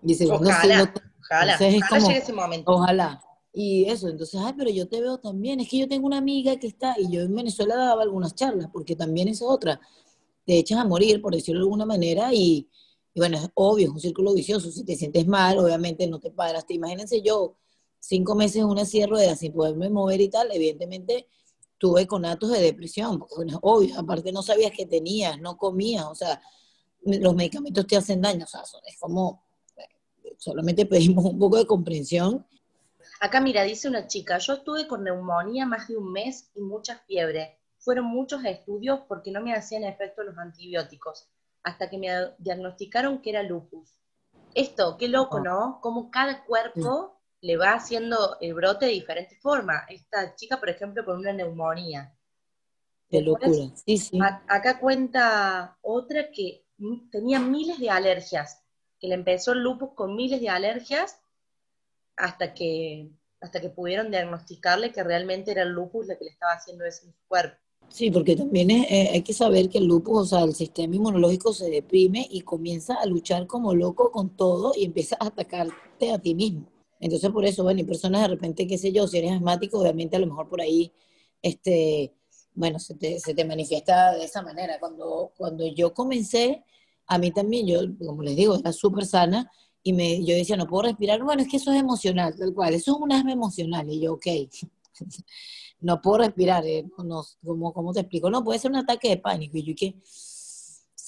Y 0.04 0.16
segundo, 0.16 0.50
ojalá, 0.50 0.92
ojalá, 1.22 1.56
ojalá 1.56 2.14
ese 2.18 2.34
momento. 2.34 2.72
Ojalá. 2.72 3.22
Y 3.54 3.86
eso, 3.86 4.10
entonces, 4.10 4.42
ay, 4.44 4.54
pero 4.58 4.72
yo 4.72 4.88
te 4.88 5.00
veo 5.00 5.20
también. 5.20 5.60
Es 5.60 5.70
que 5.70 5.78
yo 5.78 5.88
tengo 5.88 6.08
una 6.08 6.18
amiga 6.18 6.58
que 6.58 6.68
está, 6.68 6.96
y 6.98 7.12
yo 7.12 7.22
en 7.22 7.36
Venezuela 7.36 7.76
daba 7.76 8.02
algunas 8.02 8.34
charlas, 8.34 8.70
porque 8.74 8.96
también 8.96 9.28
es 9.28 9.42
otra. 9.42 9.80
Te 10.44 10.58
echas 10.58 10.80
a 10.80 10.86
morir, 10.86 11.22
por 11.22 11.36
decirlo 11.36 11.60
de 11.62 11.66
alguna 11.66 11.86
manera, 11.86 12.34
y, 12.34 12.68
y 13.16 13.20
bueno, 13.22 13.38
es 13.38 13.50
obvio, 13.54 13.88
es 13.88 13.94
un 13.94 14.00
círculo 14.00 14.34
vicioso. 14.34 14.70
Si 14.70 14.84
te 14.84 14.96
sientes 14.96 15.26
mal, 15.26 15.58
obviamente 15.58 16.06
no 16.06 16.20
te 16.20 16.32
paras. 16.32 16.68
Te 16.68 16.74
imagínense 16.74 17.22
yo, 17.22 17.56
cinco 17.98 18.36
meses 18.36 18.58
en 18.58 18.66
una 18.66 18.84
de 18.84 19.36
sin 19.38 19.54
poderme 19.54 19.90
mover 19.90 20.20
y 20.20 20.30
tal, 20.30 20.52
evidentemente 20.52 21.28
tuve 21.78 22.08
conatos 22.08 22.52
de 22.52 22.62
depresión, 22.62 23.24
bueno, 23.36 23.60
obvio, 23.62 24.00
aparte 24.00 24.32
no 24.32 24.42
sabías 24.42 24.72
que 24.72 24.86
tenías, 24.86 25.40
no 25.40 25.58
comías, 25.58 26.06
o 26.06 26.16
sea, 26.16 26.42
los 27.04 27.36
medicamentos 27.36 27.86
te 27.86 27.98
hacen 27.98 28.22
daño, 28.22 28.46
o 28.46 28.48
sea, 28.48 28.62
es 28.86 28.98
como, 29.00 29.44
solamente 30.38 30.86
pedimos 30.86 31.26
un 31.26 31.38
poco 31.38 31.58
de 31.58 31.66
comprensión. 31.66 32.46
Acá 33.20 33.40
mira, 33.42 33.64
dice 33.64 33.88
una 33.88 34.08
chica, 34.08 34.38
yo 34.40 34.54
estuve 34.54 34.88
con 34.88 35.04
neumonía 35.04 35.66
más 35.66 35.88
de 35.88 35.98
un 35.98 36.12
mes 36.12 36.50
y 36.56 36.62
mucha 36.62 36.98
fiebre. 37.08 37.58
Fueron 37.78 38.06
muchos 38.06 38.44
estudios 38.46 39.02
porque 39.08 39.32
no 39.32 39.42
me 39.42 39.54
hacían 39.54 39.84
efecto 39.84 40.24
los 40.24 40.38
antibióticos, 40.38 41.28
hasta 41.66 41.90
que 41.90 41.98
me 41.98 42.08
diagnosticaron 42.38 43.22
que 43.22 43.32
era 43.32 43.42
lupus. 43.42 43.90
Esto, 44.54 44.98
qué 44.98 45.08
loco. 45.08 45.40
¿no? 45.40 45.80
Como 45.82 46.12
cada 46.12 46.46
cuerpo 46.46 47.20
le 47.42 47.58
va 47.58 47.74
haciendo 47.74 48.38
el 48.40 48.54
brote 48.54 48.86
de 48.86 48.92
diferente 48.92 49.36
forma. 49.42 49.84
Esta 49.90 50.36
chica, 50.36 50.60
por 50.60 50.70
ejemplo, 50.70 51.04
con 51.04 51.18
una 51.18 51.34
neumonía. 51.34 52.16
De 53.10 53.22
locura, 53.22 53.70
sí, 53.86 53.98
sí. 53.98 54.20
acá 54.48 54.80
cuenta 54.80 55.78
otra 55.82 56.32
que 56.32 56.66
tenía 57.12 57.40
miles 57.40 57.80
de 57.80 57.90
alergias, 57.90 58.64
que 59.00 59.08
le 59.08 59.16
empezó 59.16 59.54
el 59.54 59.60
lupus 59.60 59.94
con 59.94 60.16
miles 60.16 60.42
de 60.42 60.50
alergias 60.50 61.20
hasta 62.16 62.54
que, 62.54 63.12
hasta 63.42 63.62
que 63.62 63.70
pudieron 63.70 64.12
diagnosticarle 64.12 64.92
que 64.92 65.04
realmente 65.04 65.52
era 65.52 65.64
el 65.64 65.70
lupus 65.70 66.08
la 66.08 66.18
que 66.18 66.26
le 66.26 66.32
estaba 66.32 66.54
haciendo 66.54 66.86
eso 66.86 67.06
en 67.06 67.14
su 67.14 67.28
cuerpo. 67.28 67.58
Sí, 67.90 68.12
porque 68.12 68.36
también 68.36 68.72
eh, 68.72 69.10
hay 69.14 69.22
que 69.22 69.34
saber 69.34 69.70
que 69.70 69.78
el 69.78 69.86
lupus, 69.86 70.18
o 70.20 70.26
sea, 70.26 70.42
el 70.44 70.54
sistema 70.54 70.96
inmunológico 70.96 71.54
se 71.54 71.70
deprime 71.70 72.28
y 72.30 72.42
comienza 72.42 72.96
a 72.96 73.06
luchar 73.06 73.48
como 73.48 73.74
loco 73.74 74.12
con 74.12 74.36
todo 74.36 74.74
y 74.76 74.84
empieza 74.84 75.16
a 75.20 75.28
atacarte 75.28 76.12
a 76.12 76.20
ti 76.20 76.36
mismo. 76.36 76.68
Entonces, 77.00 77.30
por 77.30 77.46
eso, 77.46 77.64
bueno, 77.64 77.80
y 77.82 77.84
personas 77.86 78.22
de 78.22 78.28
repente, 78.28 78.68
qué 78.68 78.78
sé 78.78 78.92
yo, 78.92 79.08
si 79.08 79.18
eres 79.20 79.32
asmático, 79.32 79.80
obviamente 79.80 80.18
a 80.18 80.20
lo 80.20 80.28
mejor 80.28 80.50
por 80.50 80.62
ahí, 80.62 80.92
este, 81.42 82.14
bueno, 82.54 82.80
se 82.80 82.96
te, 82.96 83.20
se 83.20 83.34
te 83.34 83.46
manifiesta 83.46 84.14
de 84.14 84.26
esa 84.26 84.42
manera. 84.42 84.80
Cuando, 84.80 85.32
cuando 85.38 85.66
yo 85.68 85.94
comencé, 85.94 86.64
a 87.08 87.18
mí 87.18 87.32
también, 87.32 87.68
yo, 87.68 87.80
como 88.06 88.24
les 88.24 88.36
digo, 88.36 88.56
era 88.56 88.74
súper 88.74 89.06
sana, 89.06 89.50
y 89.84 89.94
me, 89.94 90.24
yo 90.26 90.36
decía, 90.36 90.58
no 90.58 90.68
puedo 90.68 90.84
respirar, 90.84 91.24
bueno, 91.24 91.44
es 91.44 91.48
que 91.48 91.58
eso 91.58 91.72
es 91.72 91.80
emocional, 91.80 92.36
tal 92.38 92.54
cual, 92.54 92.74
eso 92.74 92.94
es 92.96 92.98
un 93.02 93.12
asma 93.14 93.32
emocional, 93.34 93.90
y 93.90 94.02
yo, 94.02 94.14
ok, 94.14 94.28
no 95.82 96.02
puedo 96.02 96.20
respirar, 96.20 96.66
eh, 96.66 96.86
no, 97.04 97.24
¿cómo, 97.44 97.74
¿cómo, 97.74 97.94
te 97.94 98.02
explico? 98.02 98.30
No, 98.30 98.44
puede 98.44 98.60
ser 98.60 98.72
un 98.72 98.78
ataque 98.78 99.10
de 99.10 99.18
pánico, 99.18 99.58
y 99.58 99.64
yo 99.64 99.76
que 99.76 100.00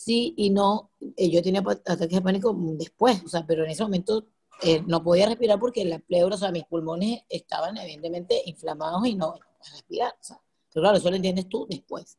sí 0.07 0.33
y 0.37 0.49
no, 0.49 0.91
eh, 1.17 1.29
yo 1.29 1.41
tenía 1.41 1.61
ataques 1.61 2.09
de 2.09 2.21
pánico 2.21 2.55
después, 2.77 3.21
o 3.25 3.27
sea, 3.27 3.45
pero 3.45 3.63
en 3.63 3.71
ese 3.71 3.83
momento 3.83 4.27
eh, 4.63 4.81
no 4.87 5.03
podía 5.03 5.27
respirar 5.27 5.59
porque 5.59 5.85
la 5.85 5.99
pleura, 5.99 6.35
o 6.35 6.37
sea, 6.37 6.51
mis 6.51 6.65
pulmones 6.65 7.21
estaban 7.29 7.77
evidentemente 7.77 8.41
inflamados 8.45 9.05
y 9.05 9.15
no 9.15 9.33
podía 9.33 9.71
respirar. 9.73 10.13
O 10.13 10.23
sea, 10.23 10.41
pero 10.73 10.83
claro, 10.83 10.97
eso 10.97 11.09
lo 11.09 11.15
entiendes 11.15 11.47
tú 11.49 11.67
después. 11.69 12.17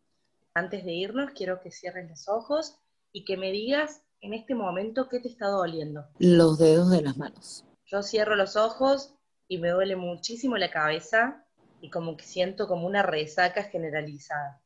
Antes 0.55 0.85
de 0.85 0.93
irnos, 0.93 1.31
quiero 1.33 1.61
que 1.61 1.71
cierres 1.71 2.09
los 2.09 2.29
ojos 2.29 2.77
y 3.13 3.25
que 3.25 3.37
me 3.37 3.53
digas 3.53 4.03
en 4.21 4.35
este 4.35 4.55
momento 4.55 5.09
qué 5.09 5.21
te 5.21 5.29
está 5.29 5.49
doliendo. 5.49 6.05
Los 6.19 6.59
dedos 6.59 6.91
de 6.91 7.03
las 7.03 7.17
manos. 7.17 7.65
Yo 7.87 8.03
cierro 8.03 8.37
los 8.37 8.57
ojos 8.57 9.15
y 9.49 9.59
me 9.59 9.71
duele 9.71 9.97
muchísimo 9.97 10.57
la 10.57 10.71
cabeza 10.71 11.47
y 11.81 11.91
como 11.91 12.17
que 12.17 12.25
siento 12.25 12.67
como 12.67 12.87
una 12.87 13.03
resaca 13.03 13.65
generalizada. 13.65 14.61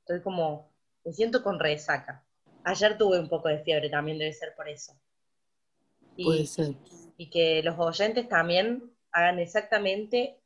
Estoy 0.00 0.20
como, 0.22 0.70
me 1.04 1.12
siento 1.12 1.42
con 1.42 1.58
resaca. 1.58 2.24
Ayer 2.64 2.98
tuve 2.98 3.18
un 3.18 3.28
poco 3.28 3.48
de 3.48 3.60
fiebre, 3.60 3.88
también 3.88 4.18
debe 4.18 4.32
ser 4.32 4.54
por 4.54 4.68
eso. 4.68 4.92
Puede 6.16 6.46
ser 6.46 6.74
y 7.18 7.28
que 7.28 7.62
los 7.62 7.78
oyentes 7.78 8.28
también 8.28 8.90
hagan 9.10 9.38
exactamente 9.40 10.40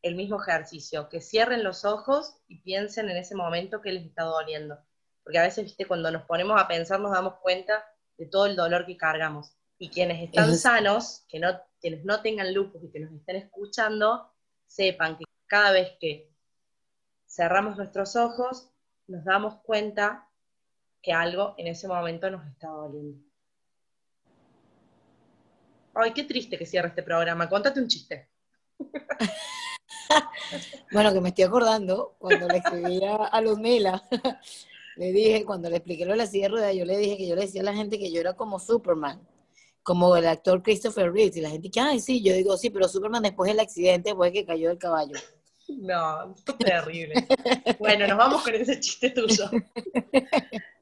el 0.00 0.14
mismo 0.14 0.40
ejercicio, 0.40 1.08
que 1.08 1.20
cierren 1.20 1.62
los 1.62 1.84
ojos 1.84 2.36
y 2.48 2.60
piensen 2.60 3.10
en 3.10 3.16
ese 3.16 3.34
momento 3.34 3.82
que 3.82 3.92
les 3.92 4.06
está 4.06 4.22
doliendo. 4.24 4.78
Porque 5.22 5.38
a 5.38 5.42
veces, 5.42 5.64
viste, 5.64 5.86
cuando 5.86 6.10
nos 6.10 6.22
ponemos 6.22 6.60
a 6.60 6.66
pensar 6.66 7.00
nos 7.00 7.12
damos 7.12 7.34
cuenta 7.40 7.84
de 8.16 8.26
todo 8.26 8.46
el 8.46 8.56
dolor 8.56 8.86
que 8.86 8.96
cargamos. 8.96 9.52
Y 9.78 9.90
quienes 9.90 10.22
están 10.22 10.56
sanos, 10.56 11.24
que 11.28 11.40
no, 11.40 11.60
quienes 11.80 12.04
no 12.04 12.22
tengan 12.22 12.54
lupus 12.54 12.82
y 12.84 12.90
que 12.90 13.00
nos 13.00 13.12
estén 13.12 13.36
escuchando, 13.36 14.32
sepan 14.66 15.18
que 15.18 15.24
cada 15.52 15.70
vez 15.70 15.92
que 16.00 16.32
cerramos 17.26 17.76
nuestros 17.76 18.16
ojos, 18.16 18.70
nos 19.06 19.22
damos 19.22 19.56
cuenta 19.56 20.26
que 21.02 21.12
algo 21.12 21.54
en 21.58 21.66
ese 21.66 21.86
momento 21.86 22.30
nos 22.30 22.46
está 22.46 22.68
doliendo. 22.68 23.22
Ay, 25.92 26.14
qué 26.14 26.24
triste 26.24 26.56
que 26.56 26.64
cierre 26.64 26.88
este 26.88 27.02
programa. 27.02 27.50
Contate 27.50 27.80
un 27.80 27.86
chiste. 27.86 28.30
bueno, 30.90 31.12
que 31.12 31.20
me 31.20 31.28
estoy 31.28 31.44
acordando 31.44 32.16
cuando 32.18 32.48
le 32.48 32.56
escribí 32.56 33.02
a, 33.04 33.38
Luzmila. 33.42 34.02
le 34.96 35.12
dije, 35.12 35.44
cuando 35.44 35.68
le 35.68 35.76
expliqué 35.76 36.06
lo 36.06 36.12
de 36.12 36.16
la 36.16 36.26
silla 36.26 36.48
de 36.48 36.78
yo 36.78 36.86
le 36.86 36.96
dije 36.96 37.18
que 37.18 37.28
yo 37.28 37.34
le 37.34 37.42
decía 37.42 37.60
a 37.60 37.64
la 37.64 37.74
gente 37.74 37.98
que 37.98 38.10
yo 38.10 38.20
era 38.20 38.32
como 38.32 38.58
Superman, 38.58 39.20
como 39.82 40.16
el 40.16 40.26
actor 40.26 40.62
Christopher 40.62 41.12
Reeve. 41.12 41.38
Y 41.38 41.42
la 41.42 41.50
gente 41.50 41.70
que, 41.70 41.78
ay, 41.78 42.00
sí, 42.00 42.22
yo 42.22 42.32
digo, 42.32 42.56
sí, 42.56 42.70
pero 42.70 42.88
Superman 42.88 43.22
después 43.22 43.50
del 43.50 43.60
accidente, 43.60 44.08
después 44.08 44.32
que 44.32 44.46
cayó 44.46 44.70
del 44.70 44.78
caballo. 44.78 45.18
No, 45.80 46.34
terrible. 46.58 47.14
bueno, 47.78 48.06
nos 48.06 48.16
vamos 48.16 48.42
con 48.42 48.54
ese 48.54 48.78
chiste 48.80 49.10
tuyo. 49.10 49.50